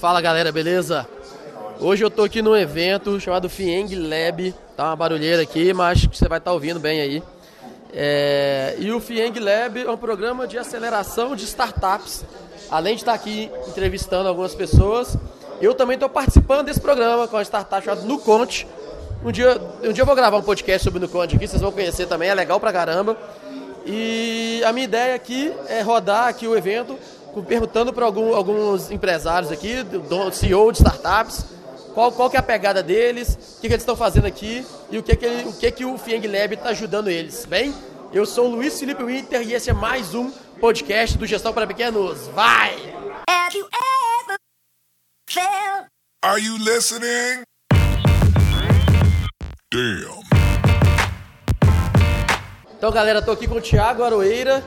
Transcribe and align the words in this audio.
Fala 0.00 0.20
galera, 0.20 0.50
beleza? 0.50 1.06
Hoje 1.78 2.04
eu 2.04 2.10
tô 2.10 2.24
aqui 2.24 2.40
num 2.42 2.56
evento 2.56 3.18
chamado 3.20 3.48
Fieng 3.48 3.88
Lab, 3.94 4.54
tá 4.76 4.86
uma 4.86 4.96
barulheira 4.96 5.42
aqui, 5.42 5.72
mas 5.72 6.04
você 6.04 6.28
vai 6.28 6.38
estar 6.38 6.50
tá 6.50 6.54
ouvindo 6.54 6.80
bem 6.80 7.00
aí. 7.00 7.22
É... 7.92 8.74
E 8.78 8.90
o 8.92 9.00
Fieng 9.00 9.38
Lab 9.38 9.80
é 9.80 9.90
um 9.90 9.96
programa 9.96 10.46
de 10.46 10.58
aceleração 10.58 11.36
de 11.36 11.44
startups. 11.44 12.24
Além 12.70 12.94
de 12.94 13.02
estar 13.02 13.12
aqui 13.12 13.50
entrevistando 13.68 14.28
algumas 14.28 14.54
pessoas, 14.54 15.16
eu 15.60 15.74
também 15.74 15.94
estou 15.94 16.08
participando 16.08 16.66
desse 16.66 16.80
programa 16.80 17.28
com 17.28 17.36
a 17.36 17.42
startup 17.42 17.84
chamada 17.84 18.02
Nuconte. 18.06 18.66
Um 19.24 19.30
dia, 19.30 19.60
um 19.82 19.92
dia 19.92 20.02
eu 20.02 20.06
vou 20.06 20.16
gravar 20.16 20.38
um 20.38 20.42
podcast 20.42 20.82
sobre 20.82 20.98
Nuconte 20.98 21.36
aqui, 21.36 21.46
vocês 21.46 21.60
vão 21.60 21.70
conhecer 21.70 22.06
também, 22.06 22.28
é 22.28 22.34
legal 22.34 22.58
pra 22.58 22.72
caramba. 22.72 23.16
E 23.84 24.62
a 24.64 24.72
minha 24.72 24.84
ideia 24.84 25.14
aqui 25.14 25.52
é 25.68 25.82
rodar 25.82 26.28
aqui 26.28 26.46
o 26.46 26.56
evento 26.56 26.96
perguntando 27.40 27.92
para 27.92 28.04
algum, 28.04 28.34
alguns 28.34 28.90
empresários 28.90 29.50
aqui, 29.50 29.82
do 29.82 30.30
CEO 30.32 30.70
de 30.72 30.78
startups, 30.78 31.46
qual, 31.94 32.12
qual 32.12 32.28
que 32.28 32.36
é 32.36 32.40
a 32.40 32.42
pegada 32.42 32.82
deles, 32.82 33.56
o 33.56 33.60
que, 33.60 33.68
que 33.68 33.74
eles 33.74 33.82
estão 33.82 33.96
fazendo 33.96 34.26
aqui 34.26 34.66
e 34.90 34.98
o 34.98 35.02
que, 35.02 35.16
que, 35.16 35.24
ele, 35.24 35.48
o, 35.48 35.52
que, 35.52 35.70
que 35.70 35.84
o 35.84 35.96
Fieng 35.96 36.26
Lab 36.26 36.54
está 36.54 36.70
ajudando 36.70 37.08
eles. 37.08 37.46
Bem, 37.46 37.74
eu 38.12 38.26
sou 38.26 38.46
o 38.46 38.50
Luiz 38.50 38.78
Felipe 38.78 39.02
Winter 39.02 39.40
e 39.42 39.54
esse 39.54 39.70
é 39.70 39.72
mais 39.72 40.14
um 40.14 40.30
podcast 40.60 41.16
do 41.16 41.26
Gestão 41.26 41.52
para 41.52 41.66
Pequenos. 41.66 42.26
Vai! 42.28 42.74
Have 43.28 43.56
you 43.56 43.66
ever 43.66 44.36
felt... 45.28 45.86
Are 46.24 46.40
you 46.40 46.56
listening? 46.58 47.42
Damn. 49.72 50.22
Então, 52.76 52.90
galera, 52.90 53.22
tô 53.22 53.30
aqui 53.30 53.46
com 53.46 53.54
o 53.54 53.60
Thiago 53.60 54.02
Aroeira, 54.02 54.62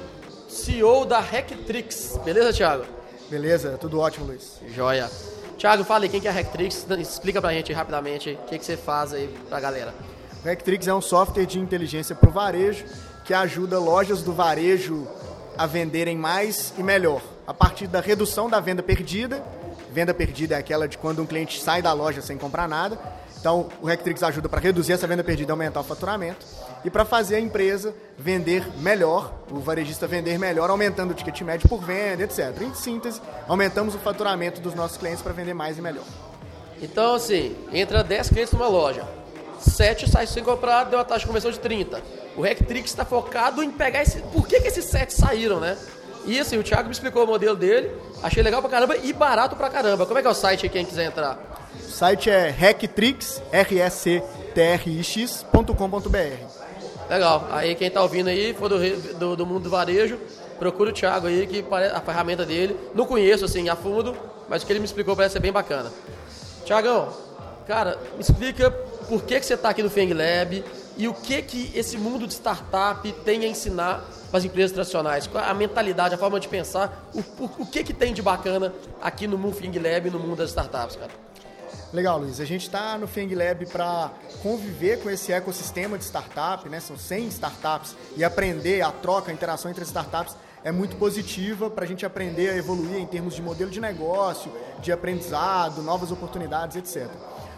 CEO 0.55 1.05
da 1.05 1.19
Hacktrix. 1.19 2.17
Beleza, 2.23 2.53
Thiago? 2.53 2.85
Beleza, 3.29 3.77
tudo 3.77 3.99
ótimo, 3.99 4.25
Luiz. 4.25 4.59
Joia. 4.73 5.11
Thiago, 5.57 5.83
fala 5.83 6.05
aí, 6.05 6.09
quem 6.09 6.21
que 6.21 6.27
é 6.27 6.31
a 6.31 6.33
Hacktrix? 6.33 6.85
Explica 6.97 7.41
pra 7.41 7.51
gente 7.51 7.73
rapidamente 7.73 8.31
o 8.41 8.45
que, 8.47 8.57
que 8.57 8.65
você 8.65 8.77
faz 8.77 9.13
aí 9.13 9.27
pra 9.49 9.59
galera. 9.59 9.93
O 10.43 10.47
Hacktrix 10.47 10.87
é 10.87 10.93
um 10.93 11.01
software 11.01 11.45
de 11.45 11.59
inteligência 11.59 12.15
pro 12.15 12.31
varejo 12.31 12.85
que 13.25 13.33
ajuda 13.33 13.79
lojas 13.79 14.21
do 14.21 14.31
varejo 14.31 15.05
a 15.57 15.65
venderem 15.65 16.17
mais 16.17 16.73
e 16.77 16.83
melhor, 16.83 17.21
a 17.45 17.53
partir 17.53 17.87
da 17.87 17.99
redução 17.99 18.49
da 18.49 18.59
venda 18.59 18.81
perdida. 18.81 19.43
Venda 19.91 20.13
perdida 20.13 20.55
é 20.55 20.59
aquela 20.59 20.87
de 20.87 20.97
quando 20.97 21.21
um 21.21 21.25
cliente 21.25 21.61
sai 21.61 21.81
da 21.81 21.91
loja 21.91 22.21
sem 22.21 22.37
comprar 22.37 22.67
nada. 22.67 22.97
Então, 23.39 23.69
o 23.81 23.87
Hacktrix 23.87 24.23
ajuda 24.23 24.47
para 24.47 24.61
reduzir 24.61 24.93
essa 24.93 25.05
venda 25.05 25.23
perdida 25.23 25.51
e 25.51 25.53
aumentar 25.53 25.81
o 25.81 25.83
faturamento 25.83 26.45
e 26.85 26.89
para 26.89 27.03
fazer 27.03 27.37
a 27.37 27.39
empresa 27.39 27.95
vender 28.15 28.63
melhor, 28.77 29.33
o 29.49 29.59
varejista 29.59 30.05
vender 30.05 30.37
melhor, 30.37 30.69
aumentando 30.69 31.11
o 31.11 31.13
ticket 31.15 31.41
médio 31.41 31.67
por 31.67 31.83
venda, 31.83 32.23
etc. 32.23 32.61
Em 32.61 32.75
síntese, 32.75 33.19
aumentamos 33.47 33.95
o 33.95 33.97
faturamento 33.97 34.61
dos 34.61 34.75
nossos 34.75 34.95
clientes 34.95 35.23
para 35.23 35.33
vender 35.33 35.55
mais 35.55 35.79
e 35.79 35.81
melhor. 35.81 36.05
Então, 36.79 37.15
assim, 37.15 37.55
entra 37.73 38.03
10 38.03 38.29
clientes 38.29 38.53
numa 38.53 38.67
loja, 38.67 39.03
7 39.59 40.07
saem 40.09 40.27
sem 40.27 40.43
comprar, 40.43 40.83
deu 40.83 40.99
uma 40.99 41.05
taxa 41.05 41.21
de 41.21 41.25
conversão 41.25 41.49
de 41.49 41.59
30. 41.59 42.03
O 42.37 42.41
Rectrix 42.41 42.91
está 42.91 43.03
focado 43.03 43.63
em 43.63 43.71
pegar 43.71 44.03
esse. 44.03 44.21
Por 44.21 44.47
que, 44.47 44.61
que 44.61 44.67
esses 44.67 44.85
7 44.85 45.11
saíram, 45.11 45.59
né? 45.59 45.75
E 46.27 46.39
assim, 46.39 46.57
o 46.57 46.63
Thiago 46.63 46.85
me 46.85 46.91
explicou 46.91 47.23
o 47.23 47.27
modelo 47.27 47.55
dele, 47.55 47.91
achei 48.21 48.43
legal 48.43 48.61
pra 48.61 48.69
caramba 48.69 48.95
e 48.97 49.11
barato 49.11 49.55
pra 49.55 49.69
caramba. 49.69 50.05
Como 50.05 50.19
é 50.19 50.21
que 50.21 50.27
é 50.27 50.31
o 50.31 50.35
site 50.35 50.65
aí, 50.65 50.69
quem 50.69 50.85
quiser 50.85 51.05
entrar? 51.05 51.39
O 51.79 51.91
site 51.91 52.29
é 52.29 52.49
Hacktrix, 52.49 53.41
r 53.51 53.75
Legal. 57.09 57.47
Aí 57.51 57.75
quem 57.75 57.87
está 57.87 58.01
ouvindo 58.01 58.29
aí, 58.29 58.53
for 58.53 58.69
do, 58.69 58.79
do, 59.17 59.35
do, 59.35 59.45
mundo 59.45 59.63
do 59.63 59.69
varejo, 59.69 60.17
procura 60.57 60.89
o 60.89 60.93
Thiago 60.93 61.27
aí, 61.27 61.45
que 61.45 61.63
a 61.93 62.01
ferramenta 62.01 62.45
dele. 62.45 62.75
Não 62.93 63.05
conheço 63.05 63.45
assim 63.45 63.69
a 63.69 63.75
fundo, 63.75 64.15
mas 64.49 64.63
o 64.63 64.65
que 64.65 64.73
ele 64.73 64.79
me 64.79 64.85
explicou 64.85 65.15
parece 65.15 65.33
ser 65.33 65.39
bem 65.39 65.51
bacana. 65.51 65.91
Tiagão, 66.65 67.13
cara, 67.67 67.97
me 68.15 68.21
explica 68.21 68.71
por 68.71 69.23
que, 69.23 69.39
que 69.39 69.45
você 69.45 69.53
está 69.53 69.69
aqui 69.69 69.83
no 69.83 69.89
Feng 69.89 70.11
Lab 70.13 70.63
e 70.97 71.07
o 71.07 71.13
que, 71.13 71.41
que 71.41 71.71
esse 71.75 71.97
mundo 71.97 72.25
de 72.25 72.33
startup 72.33 73.11
tem 73.23 73.43
a 73.43 73.47
ensinar 73.47 74.03
para 74.29 74.39
as 74.39 74.45
empresas 74.45 74.71
tradicionais. 74.71 75.27
Qual 75.27 75.43
a 75.43 75.53
mentalidade, 75.53 76.15
a 76.15 76.17
forma 76.17 76.39
de 76.39 76.47
pensar, 76.47 77.09
o, 77.13 77.19
o, 77.19 77.49
o 77.59 77.65
que, 77.65 77.83
que 77.83 77.93
tem 77.93 78.13
de 78.13 78.21
bacana 78.21 78.73
aqui 79.01 79.27
no 79.27 79.37
Mundo 79.37 79.55
Feng 79.55 79.77
Lab 79.77 80.07
e 80.07 80.11
no 80.11 80.19
mundo 80.19 80.37
das 80.37 80.49
startups, 80.49 80.95
cara? 80.95 81.11
Legal, 81.93 82.19
Luiz. 82.19 82.39
A 82.39 82.45
gente 82.45 82.63
está 82.63 82.97
no 82.97 83.07
Feng 83.07 83.33
Lab 83.33 83.65
para 83.67 84.11
conviver 84.41 85.01
com 85.01 85.09
esse 85.09 85.31
ecossistema 85.31 85.97
de 85.97 86.03
startup, 86.03 86.67
né? 86.67 86.79
São 86.79 86.97
100 86.97 87.27
startups 87.27 87.95
e 88.17 88.23
aprender 88.23 88.81
a 88.81 88.91
troca, 88.91 89.31
a 89.31 89.33
interação 89.33 89.69
entre 89.71 89.83
as 89.83 89.87
startups 89.87 90.35
é 90.63 90.71
muito 90.71 90.95
positiva 90.95 91.69
para 91.69 91.85
a 91.85 91.87
gente 91.87 92.07
aprender 92.07 92.49
a 92.49 92.57
evoluir 92.57 92.97
em 92.97 93.05
termos 93.05 93.35
de 93.35 93.41
modelo 93.41 93.69
de 93.69 93.79
negócio, 93.79 94.51
de 94.81 94.91
aprendizado, 94.91 95.83
novas 95.83 96.11
oportunidades, 96.11 96.75
etc. 96.75 97.07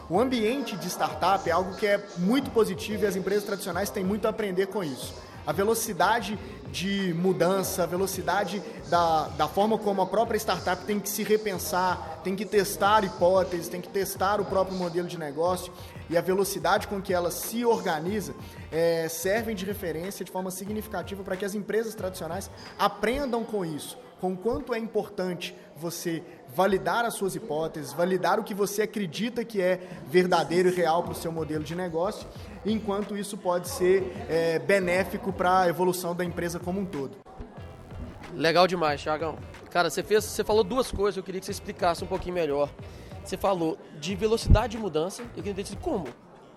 O 0.09 0.19
ambiente 0.19 0.75
de 0.75 0.88
startup 0.88 1.50
é 1.50 1.53
algo 1.53 1.73
que 1.75 1.88
é 1.88 2.03
muito 2.17 2.51
positivo 2.51 3.03
e 3.03 3.07
as 3.07 3.16
empresas 3.16 3.45
tradicionais 3.45 3.89
têm 3.89 4.03
muito 4.03 4.25
a 4.25 4.29
aprender 4.29 4.67
com 4.67 4.83
isso 4.83 5.13
a 5.47 5.53
velocidade 5.53 6.38
de 6.74 7.13
mudança, 7.13 7.84
a 7.84 7.85
velocidade 7.85 8.62
da, 8.90 9.30
da 9.30 9.47
forma 9.47 9.78
como 9.78 10.02
a 10.02 10.06
própria 10.06 10.38
startup 10.38 10.84
tem 10.84 11.00
que 11.00 11.09
se 11.09 11.24
repensar, 11.24 12.19
tem 12.22 12.35
que 12.35 12.46
testar 12.46 13.06
hipóteses, 13.06 13.69
tem 13.69 13.80
que 13.80 13.88
testar 13.88 14.41
o 14.41 14.46
próprio 14.46 14.78
modelo 14.78 15.07
de 15.07 15.18
negócio 15.18 15.72
e 16.09 16.18
a 16.18 16.22
velocidade 16.22 16.88
com 16.88 17.02
que 17.02 17.13
ela 17.13 17.31
se 17.31 17.63
organiza 17.63 18.36
é, 18.69 19.07
servem 19.07 19.56
de 19.56 19.63
referência 19.63 20.25
de 20.25 20.31
forma 20.31 20.52
significativa 20.52 21.24
para 21.24 21.38
que 21.38 21.46
as 21.46 21.56
empresas 21.56 21.96
tradicionais 21.96 22.52
aprendam 22.78 23.46
com 23.46 23.63
isso, 23.63 23.97
com 24.19 24.35
quanto 24.35 24.73
é 24.73 24.79
importante 24.79 25.55
você 25.75 26.23
validar 26.53 27.05
as 27.05 27.13
suas 27.13 27.35
hipóteses, 27.35 27.94
validar 27.94 28.39
o 28.39 28.44
que 28.44 28.53
você 28.53 28.83
acredita 28.83 29.45
que 29.45 29.61
é 29.61 29.79
verdadeiro 30.07 30.69
e 30.69 30.72
real 30.72 31.03
para 31.03 31.11
o 31.11 31.16
seu 31.16 31.31
modelo 31.31 31.63
de 31.63 31.75
negócio 31.75 32.27
enquanto 32.66 33.16
isso 33.16 33.38
pode 33.38 33.69
ser 33.69 34.11
é, 34.29 34.59
benéfico 34.59 35.31
para 35.31 35.61
a 35.61 35.69
evolução 35.69 36.16
da 36.16 36.25
empresa 36.25 36.59
como 36.59 36.81
um 36.81 36.85
todo. 36.85 37.17
Legal 38.33 38.67
demais, 38.67 39.01
Thiagão. 39.01 39.38
Cara, 39.69 39.89
você, 39.89 40.03
fez, 40.03 40.23
você 40.23 40.44
falou 40.44 40.63
duas 40.63 40.91
coisas 40.91 41.16
que 41.16 41.19
eu 41.19 41.23
queria 41.23 41.39
que 41.39 41.45
você 41.45 41.51
explicasse 41.51 42.03
um 42.03 42.07
pouquinho 42.07 42.35
melhor. 42.35 42.69
Você 43.23 43.38
falou 43.38 43.77
de 44.00 44.16
velocidade 44.16 44.72
de 44.72 44.77
mudança, 44.77 45.22
eu 45.22 45.44
queria 45.44 45.51
entender 45.51 45.77
como 45.81 46.07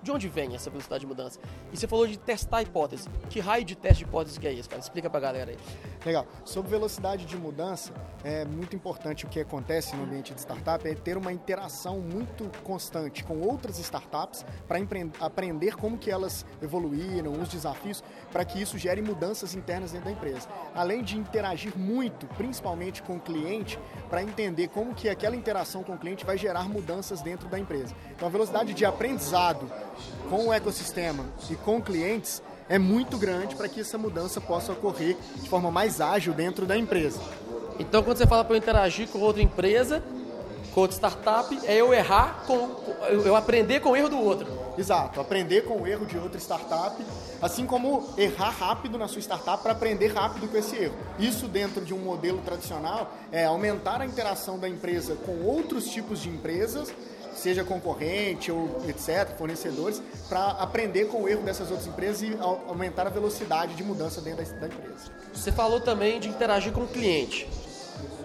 de 0.02 0.10
onde 0.10 0.28
vem 0.28 0.54
essa 0.54 0.70
velocidade 0.70 1.00
de 1.00 1.06
mudança? 1.06 1.38
E 1.72 1.76
você 1.76 1.86
falou 1.86 2.06
de 2.06 2.18
testar 2.18 2.58
a 2.58 2.62
hipótese. 2.62 3.08
Que 3.28 3.40
raio 3.40 3.64
de 3.64 3.76
teste 3.76 4.04
de 4.04 4.08
hipótese 4.08 4.38
que 4.38 4.46
é 4.46 4.52
isso, 4.52 4.68
cara? 4.68 4.80
Explica 4.80 5.10
pra 5.10 5.20
galera 5.20 5.50
aí. 5.50 5.58
Legal. 6.04 6.26
Sobre 6.44 6.70
velocidade 6.70 7.26
de 7.26 7.36
mudança, 7.36 7.92
é 8.24 8.44
muito 8.44 8.74
importante 8.74 9.24
o 9.24 9.28
que 9.28 9.40
acontece 9.40 9.94
no 9.94 10.04
ambiente 10.04 10.32
de 10.32 10.40
startup 10.40 10.86
é 10.86 10.94
ter 10.94 11.16
uma 11.16 11.32
interação 11.32 12.00
muito 12.00 12.50
constante 12.62 13.22
com 13.24 13.40
outras 13.40 13.78
startups 13.78 14.44
para 14.66 14.78
aprender 15.20 15.76
como 15.76 15.98
que 15.98 16.10
elas 16.10 16.46
evoluíram, 16.62 17.32
os 17.32 17.48
desafios, 17.48 18.02
para 18.32 18.44
que 18.44 18.60
isso 18.60 18.78
gere 18.78 19.02
mudanças 19.02 19.54
internas 19.54 19.92
dentro 19.92 20.06
da 20.06 20.12
empresa. 20.12 20.48
Além 20.74 21.02
de 21.02 21.18
interagir 21.18 21.76
muito, 21.76 22.26
principalmente 22.28 23.02
com 23.02 23.16
o 23.16 23.20
cliente, 23.20 23.78
para 24.08 24.22
entender 24.22 24.68
como 24.68 24.94
que 24.94 25.08
aquela 25.08 25.36
interação 25.36 25.82
com 25.82 25.92
o 25.92 25.98
cliente 25.98 26.24
vai 26.24 26.38
gerar 26.38 26.68
mudanças 26.68 27.20
dentro 27.20 27.48
da 27.48 27.58
empresa. 27.58 27.94
Então 28.10 28.26
a 28.26 28.30
velocidade 28.30 28.72
de 28.74 28.84
aprendizado 28.84 29.70
com 30.28 30.48
o 30.48 30.52
ecossistema 30.52 31.24
e 31.50 31.56
com 31.56 31.80
clientes 31.80 32.42
é 32.68 32.78
muito 32.78 33.18
grande 33.18 33.56
para 33.56 33.68
que 33.68 33.80
essa 33.80 33.98
mudança 33.98 34.40
possa 34.40 34.72
ocorrer 34.72 35.16
de 35.36 35.48
forma 35.48 35.70
mais 35.70 36.00
ágil 36.00 36.32
dentro 36.32 36.64
da 36.66 36.76
empresa. 36.76 37.20
Então, 37.80 38.02
quando 38.02 38.18
você 38.18 38.26
fala 38.26 38.44
para 38.44 38.54
eu 38.54 38.58
interagir 38.58 39.08
com 39.08 39.18
outra 39.18 39.42
empresa, 39.42 40.02
com 40.72 40.82
outra 40.82 40.96
startup, 40.96 41.58
é 41.64 41.76
eu 41.76 41.92
errar 41.92 42.44
com. 42.46 42.76
eu 43.10 43.34
aprender 43.34 43.80
com 43.80 43.90
o 43.90 43.96
erro 43.96 44.08
do 44.08 44.18
outro. 44.20 44.46
Exato, 44.78 45.20
aprender 45.20 45.62
com 45.62 45.82
o 45.82 45.86
erro 45.86 46.06
de 46.06 46.16
outra 46.16 46.38
startup, 46.38 47.04
assim 47.42 47.66
como 47.66 48.08
errar 48.16 48.50
rápido 48.50 48.96
na 48.96 49.08
sua 49.08 49.20
startup 49.20 49.62
para 49.62 49.72
aprender 49.72 50.08
rápido 50.08 50.48
com 50.48 50.56
esse 50.56 50.76
erro. 50.76 50.94
Isso 51.18 51.48
dentro 51.48 51.84
de 51.84 51.92
um 51.92 51.98
modelo 51.98 52.38
tradicional 52.38 53.12
é 53.32 53.44
aumentar 53.44 54.00
a 54.00 54.06
interação 54.06 54.58
da 54.58 54.68
empresa 54.68 55.16
com 55.26 55.42
outros 55.42 55.86
tipos 55.90 56.20
de 56.20 56.28
empresas 56.28 56.92
seja 57.34 57.64
concorrente 57.64 58.50
ou 58.50 58.82
etc., 58.88 59.36
fornecedores, 59.36 60.02
para 60.28 60.48
aprender 60.52 61.06
com 61.06 61.22
o 61.22 61.28
erro 61.28 61.42
dessas 61.42 61.70
outras 61.70 61.86
empresas 61.86 62.22
e 62.22 62.36
aumentar 62.68 63.06
a 63.06 63.10
velocidade 63.10 63.74
de 63.74 63.82
mudança 63.82 64.20
dentro 64.20 64.44
da, 64.44 64.66
empresa. 64.66 65.10
Você 65.32 65.52
falou 65.52 65.80
também 65.80 66.20
de 66.20 66.28
interagir 66.28 66.72
com 66.72 66.82
o 66.82 66.88
cliente. 66.88 67.48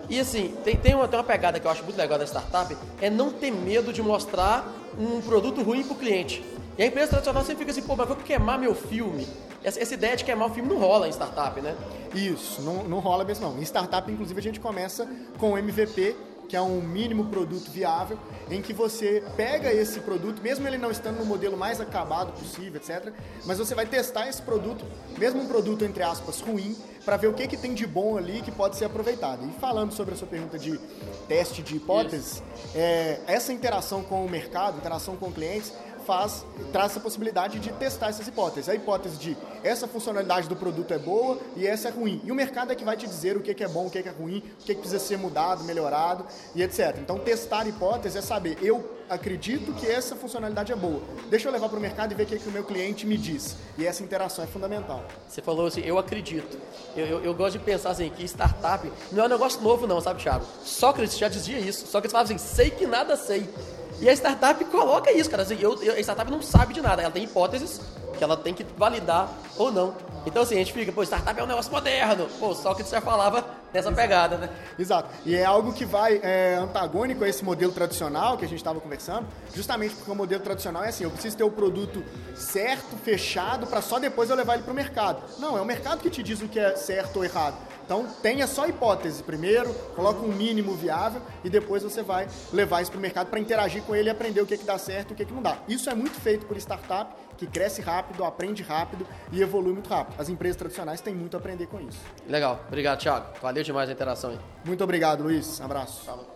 E 0.10 0.20
assim, 0.20 0.56
tem, 0.64 0.76
tem, 0.76 0.94
uma, 0.94 1.08
tem 1.08 1.18
uma 1.18 1.26
pegada 1.26 1.60
que 1.60 1.66
eu 1.66 1.72
acho 1.72 1.84
muito 1.84 1.98
legal 1.98 2.18
da 2.20 2.26
startup, 2.26 2.76
é 3.02 3.10
não 3.10 3.32
ter 3.32 3.52
medo 3.52 3.92
de 3.92 4.02
mostrar 4.02 4.72
um 4.98 5.22
produto 5.22 5.62
ruim 5.64 5.84
para 5.84 5.94
o 5.94 5.96
cliente. 5.98 6.44
E 6.78 6.84
a 6.84 6.86
empresa 6.86 7.08
tradicional 7.08 7.44
sempre 7.44 7.60
fica 7.60 7.72
assim, 7.72 7.82
pô, 7.82 7.96
mas 7.96 8.08
vou 8.08 8.18
queimar 8.18 8.60
meu 8.60 8.76
filme. 8.76 9.28
Essa, 9.64 9.80
essa, 9.80 9.94
ideia 9.94 10.16
de 10.16 10.24
queimar 10.24 10.50
o 10.50 10.54
filme 10.54 10.70
não 10.70 10.78
rola 10.78 11.08
em 11.08 11.12
startup, 11.12 11.60
né? 11.60 11.76
Isso, 12.14 12.62
não, 12.62 12.84
não 12.84 13.00
rola 13.00 13.24
mesmo 13.24 13.48
não. 13.48 13.58
Em 13.58 13.64
startup, 13.64 14.12
inclusive, 14.12 14.40
a 14.40 14.44
gente 14.44 14.60
começa 14.60 15.08
com 15.40 15.54
o 15.54 15.58
MVP 15.58 16.16
que 16.48 16.56
é 16.56 16.62
um 16.62 16.82
mínimo 16.82 17.26
produto 17.26 17.70
viável, 17.70 18.18
em 18.50 18.62
que 18.62 18.74
você 18.74 19.24
pega 19.36 19.72
esse 19.74 20.00
produto, 20.00 20.42
mesmo 20.42 20.68
ele 20.68 20.78
não 20.78 20.92
estando 20.92 21.18
no 21.18 21.26
modelo 21.26 21.58
mais 21.58 21.82
acabado 21.82 22.32
possível, 22.34 22.80
etc., 22.80 23.14
mas 23.46 23.58
você 23.58 23.74
vai 23.74 23.86
testar 23.86 24.28
esse 24.30 24.42
produto, 24.42 24.86
mesmo 25.18 25.42
um 25.42 25.48
produto 25.48 25.84
entre 25.84 26.04
aspas 26.04 26.42
ruim, 26.42 26.76
para 27.04 27.18
ver 27.18 27.28
o 27.28 27.34
que, 27.34 27.48
que 27.48 27.58
tem 27.58 27.74
de 27.74 27.86
bom 27.86 28.18
ali 28.18 28.42
que 28.42 28.52
pode 28.52 28.76
ser 28.76 28.86
aproveitado. 28.86 29.46
E 29.46 29.60
falando 29.60 29.92
sobre 29.92 30.16
a 30.16 30.18
sua 30.18 30.28
pergunta 30.28 30.58
de 30.58 30.80
teste 31.28 31.62
de 31.62 31.76
hipóteses, 31.76 32.42
é, 32.74 33.20
essa 33.28 33.54
interação 33.54 34.04
com 34.04 34.26
o 34.26 34.30
mercado, 34.30 34.78
interação 34.78 35.16
com 35.16 35.32
clientes, 35.32 35.72
faz, 36.06 36.46
traz 36.72 36.92
essa 36.92 37.00
possibilidade 37.00 37.60
de 37.60 37.72
testar 37.74 38.10
essas 38.10 38.28
hipóteses. 38.28 38.70
A 38.70 38.76
hipótese 38.76 39.18
de 39.18 39.38
essa 39.64 39.88
funcionalidade 39.88 40.48
do 40.48 40.56
produto 40.56 40.94
é 40.94 40.98
boa 40.98 41.40
e 41.56 41.66
essa 41.66 41.88
é 41.88 41.92
ruim. 41.92 42.22
E 42.24 42.32
o 42.32 42.36
mercado 42.36 42.72
é 42.72 42.76
que 42.76 42.86
vai 42.86 42.96
te 42.96 43.08
dizer 43.08 43.36
o 43.36 43.42
que 43.42 43.64
é 43.64 43.68
bom, 43.68 43.88
o 43.88 43.90
que 43.90 43.98
é 43.98 44.10
ruim, 44.12 44.44
o 44.62 44.64
que 44.64 44.76
precisa 44.76 45.00
ser 45.00 45.18
mudado, 45.18 45.64
melhorado 45.64 46.26
e 46.54 46.62
etc. 46.62 46.98
Então, 47.00 47.18
testar 47.18 47.68
hipóteses 47.68 48.16
é 48.18 48.22
saber, 48.22 48.58
eu 48.62 48.96
acredito 49.10 49.74
que 49.74 49.88
essa 49.88 50.16
funcionalidade 50.16 50.72
é 50.72 50.76
boa. 50.76 51.02
Deixa 51.30 51.48
eu 51.48 51.52
levar 51.52 51.70
para 51.70 51.78
o 51.78 51.82
mercado 51.82 52.12
e 52.12 52.16
ver 52.16 52.24
o 52.24 52.26
que, 52.26 52.40
que 52.40 52.50
o 52.50 52.52
meu 52.52 52.64
cliente 52.64 53.06
me 53.06 53.18
diz. 53.18 53.56
E 53.78 53.86
essa 53.86 54.04
interação 54.04 54.44
é 54.44 54.48
fundamental. 54.48 55.04
Você 55.28 55.42
falou 55.42 55.68
assim, 55.68 55.82
eu 55.82 55.98
acredito. 55.98 56.58
Eu, 56.96 57.06
eu, 57.06 57.24
eu 57.24 57.34
gosto 57.34 57.58
de 57.58 57.64
pensar 57.64 57.92
assim, 57.92 58.10
que 58.10 58.24
startup 58.24 58.92
não 59.12 59.24
é 59.24 59.26
um 59.28 59.30
negócio 59.30 59.62
novo 59.62 59.86
não, 59.88 60.02
sabe, 60.02 60.22
Thiago? 60.22 60.46
Sócrates 60.64 61.18
já 61.18 61.28
dizia 61.28 61.60
isso. 61.60 61.86
Sócrates 61.88 62.12
falava 62.12 62.34
assim, 62.34 62.38
sei 62.38 62.70
que 62.70 62.86
nada 62.86 63.16
sei. 63.16 63.50
E 64.00 64.10
a 64.10 64.14
startup 64.14 64.64
coloca 64.66 65.12
isso, 65.12 65.30
cara. 65.30 65.44
Assim, 65.44 65.58
eu, 65.60 65.82
eu, 65.82 65.94
a 65.94 66.00
startup 66.00 66.30
não 66.30 66.42
sabe 66.42 66.74
de 66.74 66.82
nada, 66.82 67.02
ela 67.02 67.12
tem 67.12 67.24
hipóteses 67.24 67.80
que 68.18 68.24
ela 68.24 68.38
tem 68.38 68.54
que 68.54 68.66
validar 68.78 69.30
ou 69.58 69.72
não. 69.72 69.94
Então, 70.26 70.42
assim, 70.42 70.56
a 70.56 70.58
gente 70.60 70.74
fica, 70.74 70.92
pô, 70.92 71.04
startup 71.04 71.40
é 71.40 71.44
um 71.44 71.48
negócio 71.48 71.72
moderno. 71.72 72.28
Pô, 72.40 72.54
só 72.56 72.74
que 72.74 72.84
você 72.84 72.96
já 72.96 73.02
falava 73.02 73.46
nessa 73.72 73.92
pegada, 73.92 74.38
né? 74.38 74.50
Exato. 74.80 75.10
E 75.26 75.36
é 75.36 75.46
algo 75.46 75.72
que 75.72 75.86
vai 75.86 76.20
é, 76.24 76.56
antagônico 76.56 77.24
a 77.24 77.30
esse 77.30 77.44
modelo 77.44 77.72
tradicional 77.72 78.38
que 78.38 78.46
a 78.46 78.48
gente 78.48 78.58
estava 78.58 78.80
conversando, 78.80 79.28
justamente 79.54 79.94
porque 79.96 80.10
o 80.10 80.16
modelo 80.16 80.42
tradicional 80.42 80.84
é 80.84 80.90
assim, 80.90 81.04
eu 81.04 81.12
preciso 81.12 81.38
ter 81.38 81.44
o 81.44 81.52
produto 81.52 82.04
certo, 82.36 82.98
fechado, 83.04 83.68
para 83.68 83.82
só 83.82 84.00
depois 84.00 84.30
eu 84.30 84.36
levar 84.36 84.56
ele 84.56 84.64
para 84.64 84.72
o 84.72 84.76
mercado. 84.76 85.22
Não, 85.38 85.58
é 85.58 85.62
o 85.62 85.66
mercado 85.66 86.00
que 86.00 86.10
te 86.10 86.24
diz 86.24 86.42
o 86.42 86.48
que 86.48 86.60
é 86.60 86.76
certo 86.76 87.18
ou 87.18 87.26
errado. 87.26 87.56
Então 87.86 88.08
tenha 88.22 88.48
só 88.48 88.68
hipótese 88.68 89.22
primeiro, 89.22 89.72
coloca 89.96 90.20
um 90.20 90.32
mínimo 90.32 90.74
viável 90.74 91.22
e 91.44 91.50
depois 91.50 91.84
você 91.84 92.02
vai 92.02 92.28
levar 92.52 92.82
isso 92.82 92.92
para 92.92 92.98
o 92.98 93.02
mercado 93.02 93.30
para 93.30 93.40
interagir 93.40 93.84
com 93.84 93.96
ele 93.96 94.10
e 94.10 94.12
aprender 94.12 94.42
o 94.42 94.46
que, 94.46 94.58
que 94.58 94.66
dá 94.66 94.78
certo 94.78 95.12
e 95.12 95.14
o 95.14 95.16
que, 95.16 95.24
que 95.24 95.34
não 95.34 95.42
dá. 95.42 95.58
Isso 95.68 95.90
é 95.90 95.94
muito 95.94 96.20
feito 96.20 96.48
por 96.48 96.58
startup 96.58 97.14
que 97.38 97.46
cresce 97.46 97.82
rápido, 97.82 98.24
aprende 98.24 98.64
rápido 98.64 99.06
e 99.32 99.42
evolui 99.42 99.74
muito 99.74 99.90
rápido. 99.90 100.20
As 100.20 100.30
empresas 100.30 100.56
tradicionais 100.56 101.00
têm 101.00 101.14
muito 101.14 101.38
a 101.38 101.40
aprender 101.40 101.68
com 101.68 101.80
isso. 101.80 102.00
Legal, 102.28 102.60
obrigado, 102.68 103.00
Thiago. 103.00 103.28
Valeu 103.40 103.64
demais 103.64 103.88
a 103.88 103.92
interação 103.92 104.32
aí. 104.32 104.40
Muito 104.64 104.84
obrigado, 104.84 105.22
Luiz. 105.22 105.62
Abraço. 105.62 106.04
Falou. 106.06 106.36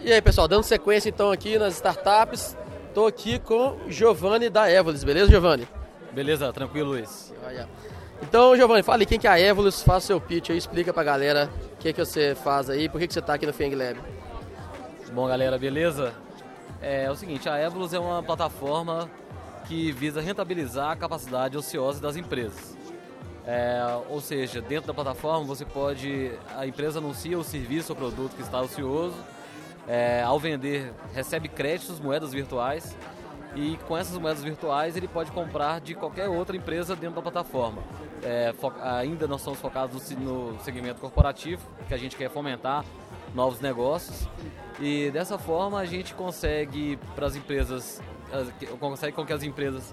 E 0.00 0.12
aí, 0.12 0.22
pessoal, 0.22 0.48
dando 0.48 0.62
sequência 0.62 1.08
então 1.08 1.30
aqui 1.30 1.58
nas 1.58 1.74
startups, 1.74 2.56
estou 2.86 3.06
aqui 3.06 3.38
com 3.38 3.76
Giovanni 3.88 4.48
da 4.48 4.70
Evolis, 4.70 5.04
beleza, 5.04 5.30
Giovanni? 5.30 5.68
Beleza, 6.12 6.52
tranquilo, 6.52 6.90
Luiz. 6.90 7.34
Então, 8.22 8.56
Giovanni, 8.56 8.82
fale 8.82 9.06
quem 9.06 9.18
que 9.18 9.26
é 9.26 9.30
a 9.30 9.40
Evolus, 9.40 9.82
faça 9.82 10.08
seu 10.08 10.20
pitch 10.20 10.50
aí, 10.50 10.58
explica 10.58 10.92
pra 10.92 11.04
galera 11.04 11.48
o 11.74 11.76
que, 11.76 11.92
que 11.92 12.04
você 12.04 12.34
faz 12.34 12.68
aí, 12.68 12.88
por 12.88 13.00
que, 13.00 13.06
que 13.06 13.12
você 13.12 13.20
está 13.20 13.34
aqui 13.34 13.46
no 13.46 13.52
Feng 13.52 13.74
Lab. 13.74 13.98
Bom, 15.12 15.28
galera, 15.28 15.56
beleza? 15.56 16.12
É, 16.82 17.04
é 17.04 17.10
o 17.10 17.14
seguinte, 17.14 17.48
a 17.48 17.60
Evolus 17.60 17.94
é 17.94 17.98
uma 17.98 18.22
plataforma 18.22 19.08
que 19.66 19.92
visa 19.92 20.20
rentabilizar 20.20 20.90
a 20.90 20.96
capacidade 20.96 21.56
ociosa 21.56 22.00
das 22.00 22.16
empresas. 22.16 22.76
É, 23.46 23.80
ou 24.10 24.20
seja, 24.20 24.60
dentro 24.60 24.88
da 24.88 24.94
plataforma 24.94 25.46
você 25.46 25.64
pode, 25.64 26.32
a 26.56 26.66
empresa 26.66 26.98
anuncia 26.98 27.38
o 27.38 27.44
serviço 27.44 27.92
ou 27.92 27.96
produto 27.96 28.34
que 28.34 28.42
está 28.42 28.60
ocioso, 28.60 29.16
é, 29.86 30.22
ao 30.22 30.38
vender 30.38 30.92
recebe 31.14 31.48
créditos, 31.48 31.98
moedas 31.98 32.32
virtuais 32.32 32.94
e 33.58 33.76
com 33.88 33.96
essas 33.96 34.16
moedas 34.16 34.44
virtuais 34.44 34.96
ele 34.96 35.08
pode 35.08 35.32
comprar 35.32 35.80
de 35.80 35.92
qualquer 35.92 36.28
outra 36.28 36.56
empresa 36.56 36.94
dentro 36.94 37.16
da 37.16 37.22
plataforma. 37.22 37.82
É, 38.22 38.54
ainda 38.82 39.26
nós 39.26 39.42
somos 39.42 39.58
focados 39.58 40.10
no 40.12 40.56
segmento 40.60 41.00
corporativo, 41.00 41.66
que 41.88 41.92
a 41.92 41.96
gente 41.96 42.14
quer 42.16 42.30
fomentar 42.30 42.84
novos 43.34 43.60
negócios 43.60 44.28
e 44.78 45.10
dessa 45.10 45.36
forma 45.36 45.80
a 45.80 45.84
gente 45.84 46.14
consegue 46.14 46.96
para 47.16 47.26
as 47.26 47.34
empresas, 47.34 48.00
consegue 48.78 49.12
com 49.12 49.26
que 49.26 49.32
as 49.32 49.42
empresas 49.42 49.92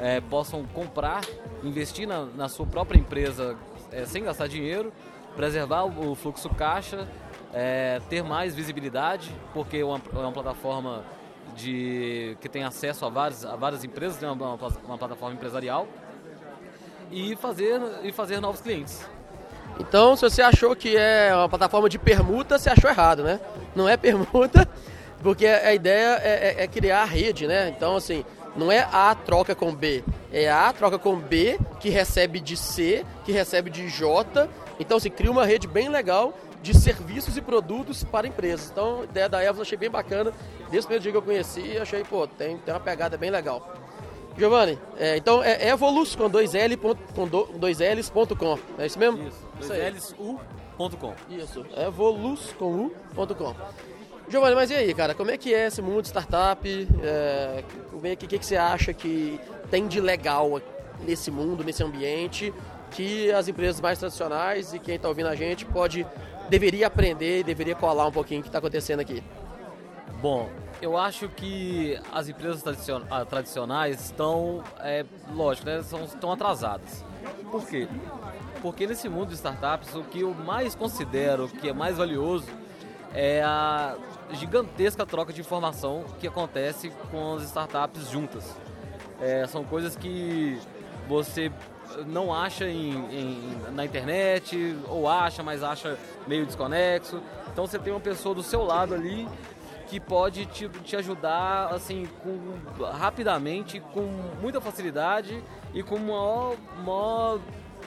é, 0.00 0.20
possam 0.22 0.64
comprar, 0.64 1.20
investir 1.62 2.08
na, 2.08 2.24
na, 2.24 2.48
sua 2.48 2.66
própria 2.66 2.98
empresa 2.98 3.56
é, 3.90 4.06
sem 4.06 4.24
gastar 4.24 4.48
dinheiro, 4.48 4.90
preservar 5.36 5.84
o, 5.84 6.14
fluxo 6.14 6.48
caixa, 6.48 7.06
é, 7.52 8.00
ter 8.08 8.22
mais 8.22 8.54
visibilidade, 8.54 9.30
porque 9.52 9.76
é 9.76 9.84
uma, 9.84 10.00
é 10.14 10.18
uma 10.18 10.32
plataforma 10.32 11.04
de, 11.56 12.36
que 12.40 12.48
tem 12.48 12.64
acesso 12.64 13.04
a 13.04 13.08
várias, 13.08 13.44
a 13.44 13.56
várias 13.56 13.84
empresas, 13.84 14.22
uma, 14.22 14.32
uma, 14.32 14.68
uma 14.86 14.98
plataforma 14.98 15.34
empresarial 15.34 15.86
e 17.10 17.36
fazer, 17.36 17.80
e 18.02 18.12
fazer 18.12 18.40
novos 18.40 18.60
clientes. 18.60 19.06
Então, 19.78 20.16
se 20.16 20.22
você 20.22 20.42
achou 20.42 20.76
que 20.76 20.96
é 20.96 21.34
uma 21.34 21.48
plataforma 21.48 21.88
de 21.88 21.98
permuta, 21.98 22.58
você 22.58 22.70
achou 22.70 22.90
errado, 22.90 23.22
né? 23.22 23.40
Não 23.74 23.88
é 23.88 23.96
permuta, 23.96 24.68
porque 25.22 25.46
a 25.46 25.72
ideia 25.74 26.20
é, 26.22 26.60
é, 26.60 26.64
é 26.64 26.66
criar 26.66 27.02
a 27.02 27.06
rede, 27.06 27.46
né? 27.46 27.68
Então, 27.68 27.96
assim, 27.96 28.24
não 28.56 28.70
é 28.70 28.86
A 28.92 29.14
troca 29.14 29.54
com 29.54 29.74
B, 29.74 30.04
é 30.30 30.50
A 30.50 30.72
troca 30.72 30.98
com 30.98 31.16
B 31.16 31.58
que 31.80 31.88
recebe 31.88 32.38
de 32.40 32.56
C, 32.56 33.04
que 33.24 33.32
recebe 33.32 33.70
de 33.70 33.88
J. 33.88 34.48
Então, 34.78 34.98
se 34.98 35.08
assim, 35.08 35.16
cria 35.16 35.30
uma 35.30 35.46
rede 35.46 35.66
bem 35.66 35.88
legal 35.88 36.34
de 36.62 36.74
serviços 36.74 37.36
e 37.36 37.42
produtos 37.42 38.04
para 38.04 38.26
empresas. 38.26 38.70
Então, 38.70 39.00
a 39.00 39.04
ideia 39.04 39.28
da 39.28 39.42
Evos 39.42 39.58
eu 39.58 39.62
achei 39.62 39.76
bem 39.76 39.90
bacana. 39.90 40.32
Desde 40.70 40.78
o 40.78 40.82
primeiro 40.82 41.02
dia 41.02 41.12
que 41.12 41.18
eu 41.18 41.22
conheci, 41.22 41.76
achei, 41.76 42.04
pô, 42.04 42.26
tem, 42.26 42.56
tem 42.58 42.72
uma 42.72 42.80
pegada 42.80 43.16
bem 43.16 43.30
legal. 43.30 43.74
Giovanni, 44.36 44.78
é, 44.98 45.18
então 45.18 45.42
é 45.42 45.68
Evolus 45.68 46.16
com 46.16 46.30
dois 46.30 46.54
L 46.54 46.74
com 46.76 47.28
dois 47.58 47.80
L's 47.80 48.08
ponto 48.08 48.34
com, 48.34 48.58
é 48.78 48.86
isso 48.86 48.98
mesmo? 48.98 49.28
Isso, 49.28 49.68
dois 49.68 49.94
L's 49.94 50.14
ponto 50.78 50.96
com. 50.96 51.14
Isso, 51.28 51.66
Evolus 51.76 52.54
com 52.58 52.64
U 52.64 52.94
ponto 53.14 53.34
com. 53.34 53.54
Giovanni, 54.30 54.54
mas 54.54 54.70
e 54.70 54.74
aí, 54.74 54.94
cara, 54.94 55.14
como 55.14 55.30
é 55.30 55.36
que 55.36 55.52
é 55.52 55.66
esse 55.66 55.82
mundo 55.82 56.02
de 56.02 56.08
startup? 56.08 56.88
É, 57.02 57.62
como 57.90 58.06
é 58.06 58.16
que, 58.16 58.26
que, 58.26 58.38
que 58.38 58.46
você 58.46 58.56
acha 58.56 58.94
que 58.94 59.38
tem 59.70 59.86
de 59.86 60.00
legal 60.00 60.62
nesse 61.00 61.30
mundo, 61.30 61.62
nesse 61.62 61.82
ambiente, 61.82 62.54
que 62.92 63.30
as 63.32 63.48
empresas 63.48 63.80
mais 63.80 63.98
tradicionais 63.98 64.72
e 64.72 64.78
quem 64.78 64.94
está 64.94 65.08
ouvindo 65.08 65.28
a 65.28 65.34
gente 65.34 65.66
pode 65.66 66.06
deveria 66.48 66.86
aprender, 66.86 67.42
deveria 67.44 67.74
colar 67.74 68.06
um 68.06 68.12
pouquinho 68.12 68.40
o 68.40 68.42
que 68.42 68.48
está 68.48 68.58
acontecendo 68.58 69.00
aqui? 69.00 69.22
Bom, 70.20 70.48
eu 70.80 70.96
acho 70.96 71.28
que 71.28 71.98
as 72.12 72.28
empresas 72.28 72.62
ah, 73.10 73.24
tradicionais 73.24 74.04
estão, 74.04 74.62
é, 74.80 75.04
lógico, 75.32 75.66
né, 75.66 75.82
são, 75.82 76.04
estão 76.04 76.32
atrasadas. 76.32 77.04
Por 77.50 77.66
quê? 77.66 77.88
Porque 78.60 78.86
nesse 78.86 79.08
mundo 79.08 79.28
de 79.28 79.34
startups, 79.34 79.94
o 79.94 80.04
que 80.04 80.20
eu 80.20 80.34
mais 80.34 80.74
considero 80.74 81.48
que 81.48 81.68
é 81.68 81.72
mais 81.72 81.96
valioso 81.96 82.46
é 83.14 83.42
a 83.42 83.96
gigantesca 84.32 85.04
troca 85.04 85.32
de 85.32 85.40
informação 85.40 86.04
que 86.18 86.26
acontece 86.26 86.90
com 87.10 87.34
as 87.34 87.44
startups 87.44 88.08
juntas. 88.08 88.44
É, 89.20 89.46
são 89.46 89.64
coisas 89.64 89.96
que 89.96 90.58
você 91.08 91.52
não 92.06 92.32
acha 92.32 92.66
em, 92.66 92.90
em, 92.90 93.60
na 93.72 93.84
internet, 93.84 94.76
ou 94.88 95.08
acha, 95.08 95.42
mas 95.42 95.62
acha 95.62 95.98
meio 96.26 96.46
desconexo. 96.46 97.20
Então 97.52 97.66
você 97.66 97.78
tem 97.78 97.92
uma 97.92 98.00
pessoa 98.00 98.34
do 98.34 98.42
seu 98.42 98.62
lado 98.62 98.94
ali 98.94 99.28
que 99.86 100.00
pode 100.00 100.46
te, 100.46 100.68
te 100.68 100.96
ajudar 100.96 101.66
assim 101.66 102.08
com, 102.22 102.82
rapidamente, 102.92 103.78
com 103.78 104.02
muita 104.40 104.60
facilidade 104.60 105.42
e 105.74 105.82
com 105.82 105.98
maior, 105.98 106.56
maior 106.82 107.40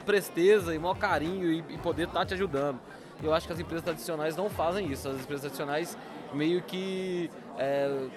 presteza 0.06 0.76
e 0.76 0.78
maior 0.78 0.98
carinho 0.98 1.52
e, 1.52 1.64
e 1.70 1.78
poder 1.80 2.04
estar 2.04 2.20
tá 2.20 2.26
te 2.26 2.34
ajudando. 2.36 2.80
Eu 3.24 3.34
acho 3.34 3.48
que 3.48 3.54
as 3.54 3.60
empresas 3.60 3.84
tradicionais 3.84 4.36
não 4.36 4.50
fazem 4.50 4.92
isso. 4.92 5.08
As 5.08 5.16
empresas 5.16 5.42
tradicionais 5.42 5.98
meio 6.34 6.62
que 6.62 7.32
é, 7.58 8.08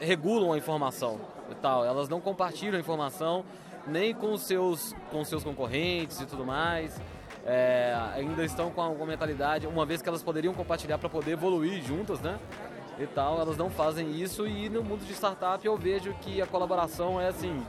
regulam 0.00 0.52
a 0.52 0.58
informação 0.58 1.20
e 1.50 1.54
tal. 1.54 1.84
Elas 1.84 2.08
não 2.08 2.20
compartilham 2.20 2.76
a 2.76 2.80
informação 2.80 3.44
nem 3.86 4.14
com 4.14 4.36
seus, 4.36 4.94
com 5.10 5.24
seus 5.24 5.42
concorrentes 5.42 6.20
e 6.20 6.26
tudo 6.26 6.44
mais. 6.44 7.00
É, 7.44 7.96
ainda 8.14 8.44
estão 8.44 8.70
com 8.70 8.82
a, 8.82 8.94
com 8.94 9.02
a 9.02 9.06
mentalidade, 9.06 9.66
uma 9.66 9.84
vez 9.84 10.00
que 10.00 10.08
elas 10.08 10.22
poderiam 10.22 10.54
compartilhar 10.54 10.98
para 10.98 11.08
poder 11.08 11.32
evoluir 11.32 11.82
juntas, 11.82 12.20
né? 12.20 12.38
e 12.98 13.06
tal, 13.06 13.40
elas 13.40 13.56
não 13.56 13.70
fazem 13.70 14.20
isso 14.20 14.46
e 14.46 14.68
no 14.68 14.82
mundo 14.82 15.04
de 15.04 15.12
startup 15.12 15.64
eu 15.64 15.76
vejo 15.76 16.14
que 16.20 16.40
a 16.40 16.46
colaboração 16.46 17.20
é 17.20 17.28
assim, 17.28 17.62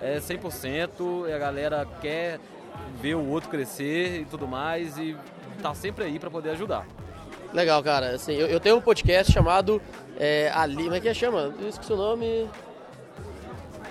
é 0.00 0.18
100%, 0.18 1.28
e 1.28 1.32
a 1.32 1.38
galera 1.38 1.86
quer 2.00 2.38
ver 3.00 3.14
o 3.14 3.28
outro 3.28 3.48
crescer 3.48 4.20
e 4.20 4.24
tudo 4.24 4.46
mais 4.46 4.98
e 4.98 5.16
tá 5.62 5.74
sempre 5.74 6.04
aí 6.04 6.18
para 6.18 6.30
poder 6.30 6.50
ajudar. 6.50 6.86
Legal, 7.52 7.82
cara. 7.82 8.14
Assim, 8.14 8.34
eu, 8.34 8.46
eu 8.46 8.60
tenho 8.60 8.76
um 8.76 8.80
podcast 8.80 9.32
chamado 9.32 9.80
é, 10.18 10.50
Ali, 10.54 10.84
como 10.84 10.94
é 10.94 11.00
que 11.00 11.12
chama? 11.14 11.54
Eu 11.58 11.68
esqueci 11.68 11.92
o 11.92 11.96
nome. 11.96 12.48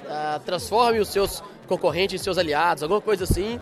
Ah, 0.08 0.40
transforme 0.46 1.00
os 1.00 1.10
seus 1.10 1.44
concorrentes 1.68 2.20
em 2.20 2.24
seus 2.24 2.38
aliados, 2.38 2.84
alguma 2.84 3.02
coisa 3.02 3.24
assim. 3.24 3.60